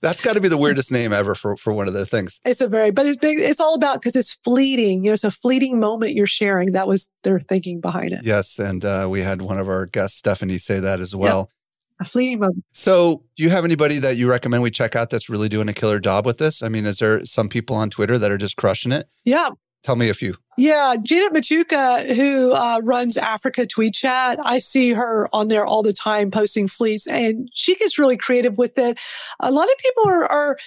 That's 0.02 0.22
got 0.22 0.34
to 0.34 0.42
be 0.42 0.50
the 0.50 0.58
weirdest 0.58 0.92
name 0.92 1.14
ever 1.14 1.34
for, 1.34 1.58
for 1.58 1.74
one 1.74 1.88
of 1.88 1.94
their 1.94 2.06
things. 2.06 2.40
It's 2.46 2.62
a 2.62 2.68
very, 2.68 2.92
but 2.92 3.06
it's 3.06 3.18
big. 3.18 3.40
It's 3.40 3.60
all 3.60 3.76
about 3.76 4.02
because 4.02 4.16
it's 4.16 4.34
fleeting. 4.44 5.04
You 5.04 5.12
know, 5.12 5.14
it's 5.14 5.24
a 5.24 5.32
fleeting 5.32 5.80
moment 5.80 6.14
you're 6.14 6.28
sharing. 6.28 6.74
That 6.74 6.88
was 6.88 7.10
their 7.24 7.40
thinking 7.40 7.80
behind 7.80 8.12
it. 8.12 8.22
Yes. 8.24 8.60
And 8.60 8.86
uh, 8.86 9.08
we 9.10 9.22
had 9.22 9.42
one 9.42 9.58
of 9.58 9.68
our 9.68 9.86
guests, 9.86 10.18
Stephanie, 10.18 10.58
say 10.58 10.80
that 10.80 11.00
as 11.00 11.16
well. 11.16 11.40
Yep. 11.40 11.48
A 12.00 12.06
fleeting 12.06 12.40
moment. 12.40 12.66
So, 12.72 13.24
do 13.36 13.44
you 13.44 13.50
have 13.50 13.66
anybody 13.66 14.00
that 14.00 14.18
you 14.18 14.30
recommend 14.30 14.64
we 14.64 14.72
check 14.72 14.96
out 14.96 15.10
that's 15.10 15.30
really 15.30 15.48
doing 15.48 15.70
a 15.70 15.74
killer 15.74 16.00
job 16.00 16.26
with 16.26 16.40
this? 16.40 16.64
I 16.64 16.68
mean, 16.68 16.86
is 16.86 16.98
there 16.98 17.24
some 17.26 17.50
people 17.50 17.76
on 17.76 17.90
Twitter 17.90 18.18
that 18.18 18.32
are 18.32 18.38
just 18.38 18.58
crushing 18.58 18.92
it? 18.92 19.06
Yeah. 19.24 19.50
Tell 19.84 19.96
me 19.98 20.10
a 20.10 20.14
few. 20.14 20.36
Yeah, 20.58 20.96
Janet 21.02 21.34
Machuca, 21.34 22.16
who 22.16 22.54
uh, 22.54 22.80
runs 22.84 23.18
Africa 23.18 23.66
Tweet 23.66 23.96
Chat, 23.96 24.40
I 24.44 24.60
see 24.60 24.92
her 24.92 25.28
on 25.34 25.50
there 25.50 25.66
all 25.66 25.84
the 25.84 25.94
time 25.94 26.32
posting 26.32 26.68
fleets, 26.68 27.06
and 27.06 27.50
she 27.54 27.76
gets 27.76 28.00
really 28.00 28.16
creative 28.16 28.58
with 28.58 28.78
it. 28.78 29.00
A 29.42 29.52
lot 29.52 29.68
of 29.68 29.78
people 29.78 30.04
are, 30.08 30.26
are 30.26 30.58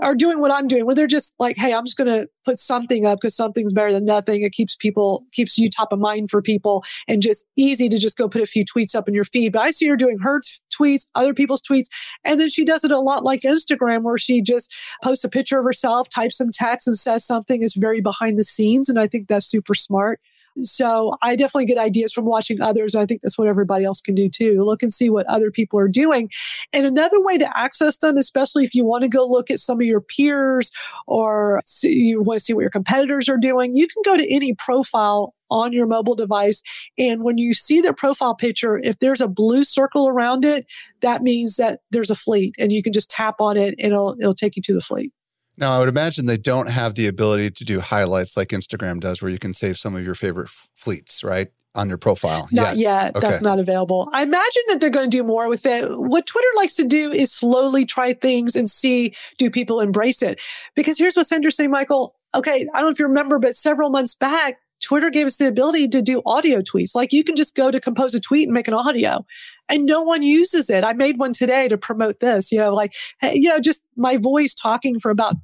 are 0.00 0.14
doing 0.14 0.40
what 0.40 0.50
I'm 0.50 0.66
doing, 0.66 0.86
where 0.86 0.94
they're 0.94 1.06
just 1.06 1.34
like, 1.38 1.56
"Hey, 1.56 1.72
I'm 1.72 1.84
just 1.84 1.96
going 1.96 2.10
to 2.10 2.28
put 2.44 2.58
something 2.58 3.06
up 3.06 3.20
because 3.20 3.36
something's 3.36 3.72
better 3.72 3.92
than 3.92 4.04
nothing." 4.04 4.42
It 4.42 4.52
keeps 4.52 4.76
people, 4.76 5.24
keeps 5.32 5.56
you 5.58 5.70
top 5.70 5.92
of 5.92 5.98
mind 5.98 6.30
for 6.30 6.42
people, 6.42 6.84
and 7.08 7.22
just 7.22 7.44
easy 7.56 7.88
to 7.88 7.98
just 7.98 8.16
go 8.16 8.28
put 8.28 8.42
a 8.42 8.46
few 8.46 8.64
tweets 8.64 8.94
up 8.94 9.08
in 9.08 9.14
your 9.14 9.24
feed. 9.24 9.52
But 9.52 9.62
I 9.62 9.70
see 9.70 9.86
her 9.88 9.96
doing 9.96 10.18
her 10.18 10.40
t- 10.40 10.50
tweets, 10.76 11.06
other 11.14 11.34
people's 11.34 11.62
tweets, 11.62 11.86
and 12.24 12.40
then 12.40 12.48
she 12.50 12.64
does 12.64 12.84
it 12.84 12.90
a 12.90 13.00
lot 13.00 13.24
like 13.24 13.40
Instagram, 13.42 14.02
where 14.02 14.18
she 14.18 14.40
just 14.42 14.72
posts 15.02 15.24
a 15.24 15.28
picture 15.28 15.58
of 15.58 15.64
herself, 15.64 16.08
types 16.08 16.36
some 16.38 16.50
text, 16.52 16.86
and 16.88 16.98
says 16.98 17.24
something 17.24 17.62
It's 17.62 17.76
very 17.76 18.00
behind 18.00 18.38
the 18.38 18.44
scenes, 18.44 18.88
and 18.88 18.98
I 18.98 19.06
think 19.06 19.28
that's 19.28 19.46
super 19.46 19.74
smart. 19.74 20.20
So 20.62 21.16
I 21.22 21.36
definitely 21.36 21.66
get 21.66 21.78
ideas 21.78 22.12
from 22.12 22.26
watching 22.26 22.60
others. 22.60 22.94
I 22.94 23.06
think 23.06 23.22
that's 23.22 23.36
what 23.36 23.48
everybody 23.48 23.84
else 23.84 24.00
can 24.00 24.14
do 24.14 24.28
too. 24.28 24.64
Look 24.64 24.82
and 24.82 24.92
see 24.92 25.10
what 25.10 25.26
other 25.26 25.50
people 25.50 25.78
are 25.78 25.88
doing. 25.88 26.30
And 26.72 26.86
another 26.86 27.20
way 27.20 27.38
to 27.38 27.58
access 27.58 27.98
them, 27.98 28.16
especially 28.16 28.64
if 28.64 28.74
you 28.74 28.84
want 28.84 29.02
to 29.02 29.08
go 29.08 29.26
look 29.26 29.50
at 29.50 29.58
some 29.58 29.80
of 29.80 29.86
your 29.86 30.00
peers 30.00 30.70
or 31.06 31.60
you 31.82 32.22
want 32.22 32.38
to 32.38 32.44
see 32.44 32.54
what 32.54 32.62
your 32.62 32.70
competitors 32.70 33.28
are 33.28 33.38
doing, 33.38 33.76
you 33.76 33.88
can 33.88 34.02
go 34.04 34.16
to 34.16 34.32
any 34.32 34.54
profile 34.54 35.34
on 35.50 35.72
your 35.72 35.86
mobile 35.86 36.14
device. 36.14 36.62
And 36.98 37.22
when 37.22 37.38
you 37.38 37.52
see 37.54 37.80
their 37.80 37.92
profile 37.92 38.34
picture, 38.34 38.78
if 38.78 38.98
there's 38.98 39.20
a 39.20 39.28
blue 39.28 39.64
circle 39.64 40.08
around 40.08 40.44
it, 40.44 40.66
that 41.00 41.22
means 41.22 41.56
that 41.56 41.80
there's 41.90 42.10
a 42.10 42.16
fleet 42.16 42.54
and 42.58 42.72
you 42.72 42.82
can 42.82 42.92
just 42.92 43.10
tap 43.10 43.36
on 43.40 43.56
it 43.56 43.74
and 43.78 43.92
it'll, 43.92 44.16
it'll 44.20 44.34
take 44.34 44.56
you 44.56 44.62
to 44.62 44.74
the 44.74 44.80
fleet. 44.80 45.12
Now, 45.56 45.72
I 45.72 45.78
would 45.78 45.88
imagine 45.88 46.26
they 46.26 46.36
don't 46.36 46.68
have 46.68 46.94
the 46.94 47.06
ability 47.06 47.50
to 47.50 47.64
do 47.64 47.80
highlights 47.80 48.36
like 48.36 48.48
Instagram 48.48 49.00
does, 49.00 49.22
where 49.22 49.30
you 49.30 49.38
can 49.38 49.54
save 49.54 49.78
some 49.78 49.94
of 49.94 50.04
your 50.04 50.14
favorite 50.14 50.46
f- 50.46 50.68
fleets, 50.74 51.22
right? 51.22 51.48
On 51.76 51.88
your 51.88 51.98
profile. 51.98 52.48
Not 52.52 52.76
yet. 52.76 53.16
Okay. 53.16 53.26
That's 53.26 53.42
not 53.42 53.58
available. 53.58 54.08
I 54.12 54.22
imagine 54.22 54.62
that 54.68 54.80
they're 54.80 54.90
going 54.90 55.10
to 55.10 55.16
do 55.16 55.24
more 55.24 55.48
with 55.48 55.66
it. 55.66 55.98
What 55.98 56.26
Twitter 56.26 56.48
likes 56.56 56.76
to 56.76 56.84
do 56.84 57.10
is 57.10 57.32
slowly 57.32 57.84
try 57.84 58.14
things 58.14 58.54
and 58.54 58.70
see 58.70 59.14
do 59.38 59.50
people 59.50 59.80
embrace 59.80 60.22
it. 60.22 60.40
Because 60.76 60.98
here's 60.98 61.16
what's 61.16 61.32
interesting, 61.32 61.70
Michael. 61.70 62.14
Okay, 62.34 62.68
I 62.74 62.78
don't 62.78 62.88
know 62.88 62.92
if 62.92 62.98
you 62.98 63.06
remember, 63.06 63.38
but 63.38 63.56
several 63.56 63.90
months 63.90 64.14
back, 64.14 64.58
Twitter 64.80 65.08
gave 65.10 65.26
us 65.26 65.36
the 65.36 65.48
ability 65.48 65.88
to 65.88 66.02
do 66.02 66.20
audio 66.26 66.60
tweets. 66.60 66.94
Like 66.94 67.12
you 67.12 67.24
can 67.24 67.36
just 67.36 67.54
go 67.54 67.70
to 67.70 67.80
compose 67.80 68.14
a 68.14 68.20
tweet 68.20 68.48
and 68.48 68.54
make 68.54 68.68
an 68.68 68.74
audio 68.74 69.24
and 69.68 69.86
no 69.86 70.02
one 70.02 70.22
uses 70.22 70.70
it. 70.70 70.84
I 70.84 70.92
made 70.92 71.18
one 71.18 71.32
today 71.32 71.68
to 71.68 71.78
promote 71.78 72.20
this, 72.20 72.52
you 72.52 72.58
know, 72.58 72.74
like, 72.74 72.94
you 73.22 73.48
know, 73.48 73.60
just 73.60 73.82
my 73.96 74.16
voice 74.16 74.54
talking 74.54 75.00
for 75.00 75.10
about 75.10 75.36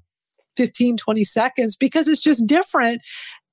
15, 0.57 0.97
20 0.97 1.25
seconds 1.25 1.77
because 1.77 2.09
it's 2.09 2.21
just 2.21 2.47
different. 2.47 3.01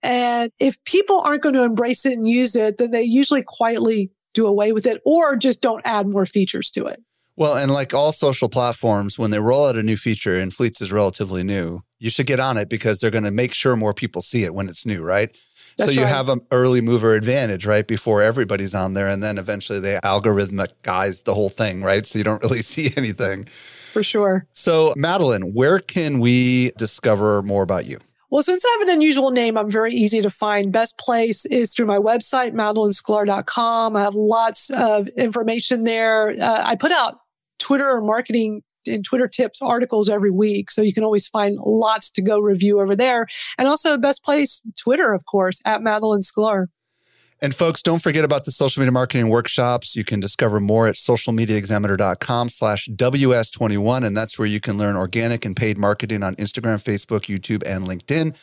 And 0.03 0.51
if 0.60 0.82
people 0.84 1.21
aren't 1.21 1.43
going 1.43 1.56
to 1.56 1.63
embrace 1.63 2.06
it 2.06 2.13
and 2.13 2.27
use 2.27 2.56
it, 2.56 2.77
then 2.77 2.91
they 2.91 3.03
usually 3.03 3.43
quietly 3.43 4.12
do 4.34 4.45
away 4.45 4.71
with 4.71 4.86
it 4.86 5.01
or 5.06 5.36
just 5.36 5.62
don't 5.62 5.82
add 5.86 6.08
more 6.08 6.25
features 6.25 6.69
to 6.71 6.86
it. 6.86 7.01
Well, 7.36 7.56
and 7.56 7.71
like 7.71 7.93
all 7.93 8.12
social 8.13 8.49
platforms, 8.49 9.19
when 9.19 9.32
they 9.32 9.39
roll 9.39 9.67
out 9.67 9.75
a 9.75 9.84
new 9.84 9.95
feature 9.95 10.36
and 10.36 10.53
Fleets 10.53 10.82
is 10.82 10.91
relatively 10.91 11.43
new, 11.43 11.82
you 11.99 12.10
should 12.10 12.25
get 12.25 12.39
on 12.39 12.58
it 12.58 12.67
because 12.67 12.99
they're 12.99 13.12
going 13.12 13.23
to 13.23 13.32
make 13.32 13.53
sure 13.53 13.75
more 13.75 13.93
people 13.93 14.21
see 14.21 14.43
it 14.43 14.56
when 14.56 14.67
it's 14.69 14.86
new, 14.86 15.03
right? 15.03 15.36
That's 15.77 15.93
so 15.93 15.99
you 15.99 16.05
right. 16.05 16.15
have 16.15 16.29
an 16.29 16.41
early 16.51 16.81
mover 16.81 17.13
advantage, 17.13 17.65
right? 17.65 17.87
Before 17.87 18.21
everybody's 18.21 18.73
on 18.73 18.93
there. 18.95 19.07
And 19.07 19.21
then 19.21 19.37
eventually 19.37 19.79
they 19.79 19.99
algorithmic 20.03 20.69
guys 20.81 21.21
the 21.21 21.35
whole 21.35 21.49
thing, 21.49 21.83
right? 21.83 22.05
So 22.05 22.17
you 22.17 22.23
don't 22.23 22.41
really 22.43 22.61
see 22.61 22.89
anything. 22.97 23.45
For 23.45 24.03
sure. 24.03 24.47
So, 24.53 24.93
Madalyn, 24.97 25.53
where 25.53 25.79
can 25.79 26.19
we 26.19 26.71
discover 26.77 27.43
more 27.43 27.63
about 27.63 27.85
you? 27.85 27.99
Well, 28.29 28.43
since 28.43 28.65
I 28.65 28.77
have 28.79 28.89
an 28.89 28.93
unusual 28.93 29.31
name, 29.31 29.57
I'm 29.57 29.71
very 29.71 29.93
easy 29.93 30.21
to 30.21 30.29
find. 30.29 30.71
Best 30.71 30.97
place 30.97 31.45
is 31.45 31.73
through 31.73 31.85
my 31.85 31.97
website, 31.97 32.53
madalynsklar.com. 32.53 33.95
I 33.95 34.01
have 34.01 34.15
lots 34.15 34.69
of 34.71 35.07
information 35.09 35.85
there. 35.85 36.35
Uh, 36.41 36.61
I 36.61 36.75
put 36.75 36.91
out 36.91 37.19
Twitter 37.57 37.87
or 37.87 38.01
marketing 38.01 38.63
and 38.88 39.04
Twitter 39.04 39.28
tips 39.28 39.62
articles 39.62 40.10
every 40.10 40.32
week. 40.32 40.71
So 40.71 40.82
you 40.82 40.93
can 40.93 41.04
always 41.04 41.28
find 41.28 41.58
lots 41.60 42.10
to 42.12 42.21
go 42.21 42.39
review 42.39 42.80
over 42.82 42.95
there. 42.95 43.28
And 43.58 43.67
also 43.67 43.91
the 43.91 43.97
best 43.97 44.23
place, 44.23 44.62
Twitter, 44.76 45.13
of 45.13 45.26
course, 45.26 45.62
at 45.65 45.82
Madalyn 45.82 46.23
Sklar. 46.23 46.67
And 47.39 47.54
folks, 47.54 47.84
don't 47.84 48.02
forget 48.02 48.26
about 48.26 48.45
the 48.45 48.52
social 48.52 48.80
media 48.80 48.91
marketing 48.91 49.30
workshops. 49.30 49.95
You 49.95 50.04
can 50.04 50.19
discover 50.19 50.60
more 50.60 50.88
at 50.88 50.95
socialmediaexaminer.com 50.95 52.50
slash 52.50 52.89
WS21. 52.89 54.06
And 54.06 54.17
that's 54.17 54.39
where 54.39 54.47
you 54.47 54.60
can 54.60 54.78
learn 54.78 54.95
organic 54.95 55.45
and 55.45 55.56
paid 55.56 55.78
marketing 55.78 56.23
on 56.23 56.36
Instagram, 56.38 56.84
Facebook, 56.84 57.28
YouTube, 57.28 57.63
and 57.67 57.86
LinkedIn. 57.86 58.36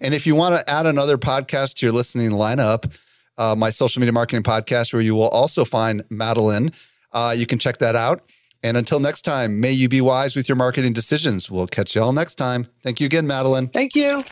And 0.00 0.14
if 0.14 0.26
you 0.26 0.34
want 0.34 0.56
to 0.56 0.68
add 0.68 0.86
another 0.86 1.16
podcast 1.16 1.74
to 1.76 1.86
your 1.86 1.92
listening 1.92 2.30
lineup, 2.30 2.92
uh, 3.38 3.54
my 3.56 3.70
social 3.70 4.00
media 4.00 4.12
marketing 4.12 4.42
podcast, 4.42 4.92
where 4.92 5.02
you 5.02 5.14
will 5.14 5.28
also 5.28 5.64
find 5.64 6.02
Madalyn, 6.08 6.74
uh, 7.12 7.34
you 7.36 7.46
can 7.46 7.58
check 7.58 7.78
that 7.78 7.94
out. 7.94 8.22
And 8.62 8.76
until 8.76 9.00
next 9.00 9.22
time, 9.22 9.58
may 9.60 9.72
you 9.72 9.88
be 9.88 10.02
wise 10.02 10.36
with 10.36 10.48
your 10.48 10.56
marketing 10.56 10.92
decisions. 10.92 11.50
We'll 11.50 11.66
catch 11.66 11.94
you 11.94 12.02
all 12.02 12.12
next 12.12 12.34
time. 12.34 12.66
Thank 12.82 13.00
you 13.00 13.06
again, 13.06 13.26
Madalyn. 13.26 13.72
Thank 13.72 13.94
you. 13.94 14.22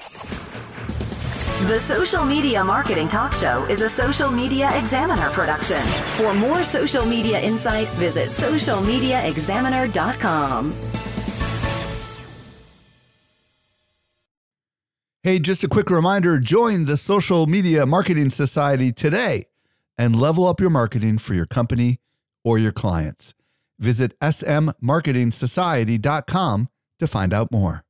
The 1.67 1.79
Social 1.81 2.25
Media 2.25 2.62
Marketing 2.62 3.09
Talk 3.09 3.33
Show 3.33 3.64
is 3.64 3.83
a 3.83 3.88
social 3.88 4.31
media 4.31 4.71
examiner 4.79 5.29
production. 5.31 5.83
For 6.17 6.33
more 6.33 6.62
social 6.62 7.05
media 7.05 7.41
insight, 7.41 7.88
visit 7.88 8.29
socialmediaexaminer.com. 8.29 10.75
Hey, 15.25 15.41
just 15.41 15.64
a 15.64 15.69
quick 15.69 15.91
reminder 15.91 16.38
join 16.38 16.85
the 16.85 16.97
Social 16.97 17.47
Media 17.47 17.85
Marketing 17.85 18.31
Society 18.31 18.93
today 18.93 19.47
and 19.99 20.14
level 20.14 20.47
up 20.47 20.61
your 20.61 20.71
marketing 20.71 21.19
for 21.19 21.35
your 21.35 21.47
company 21.47 21.99
or 22.45 22.57
your 22.57 22.73
clients. 22.73 23.35
Visit 23.79 24.19
smmarketingsociety.com 24.21 26.69
to 26.99 27.07
find 27.07 27.33
out 27.33 27.53
more. 27.53 27.85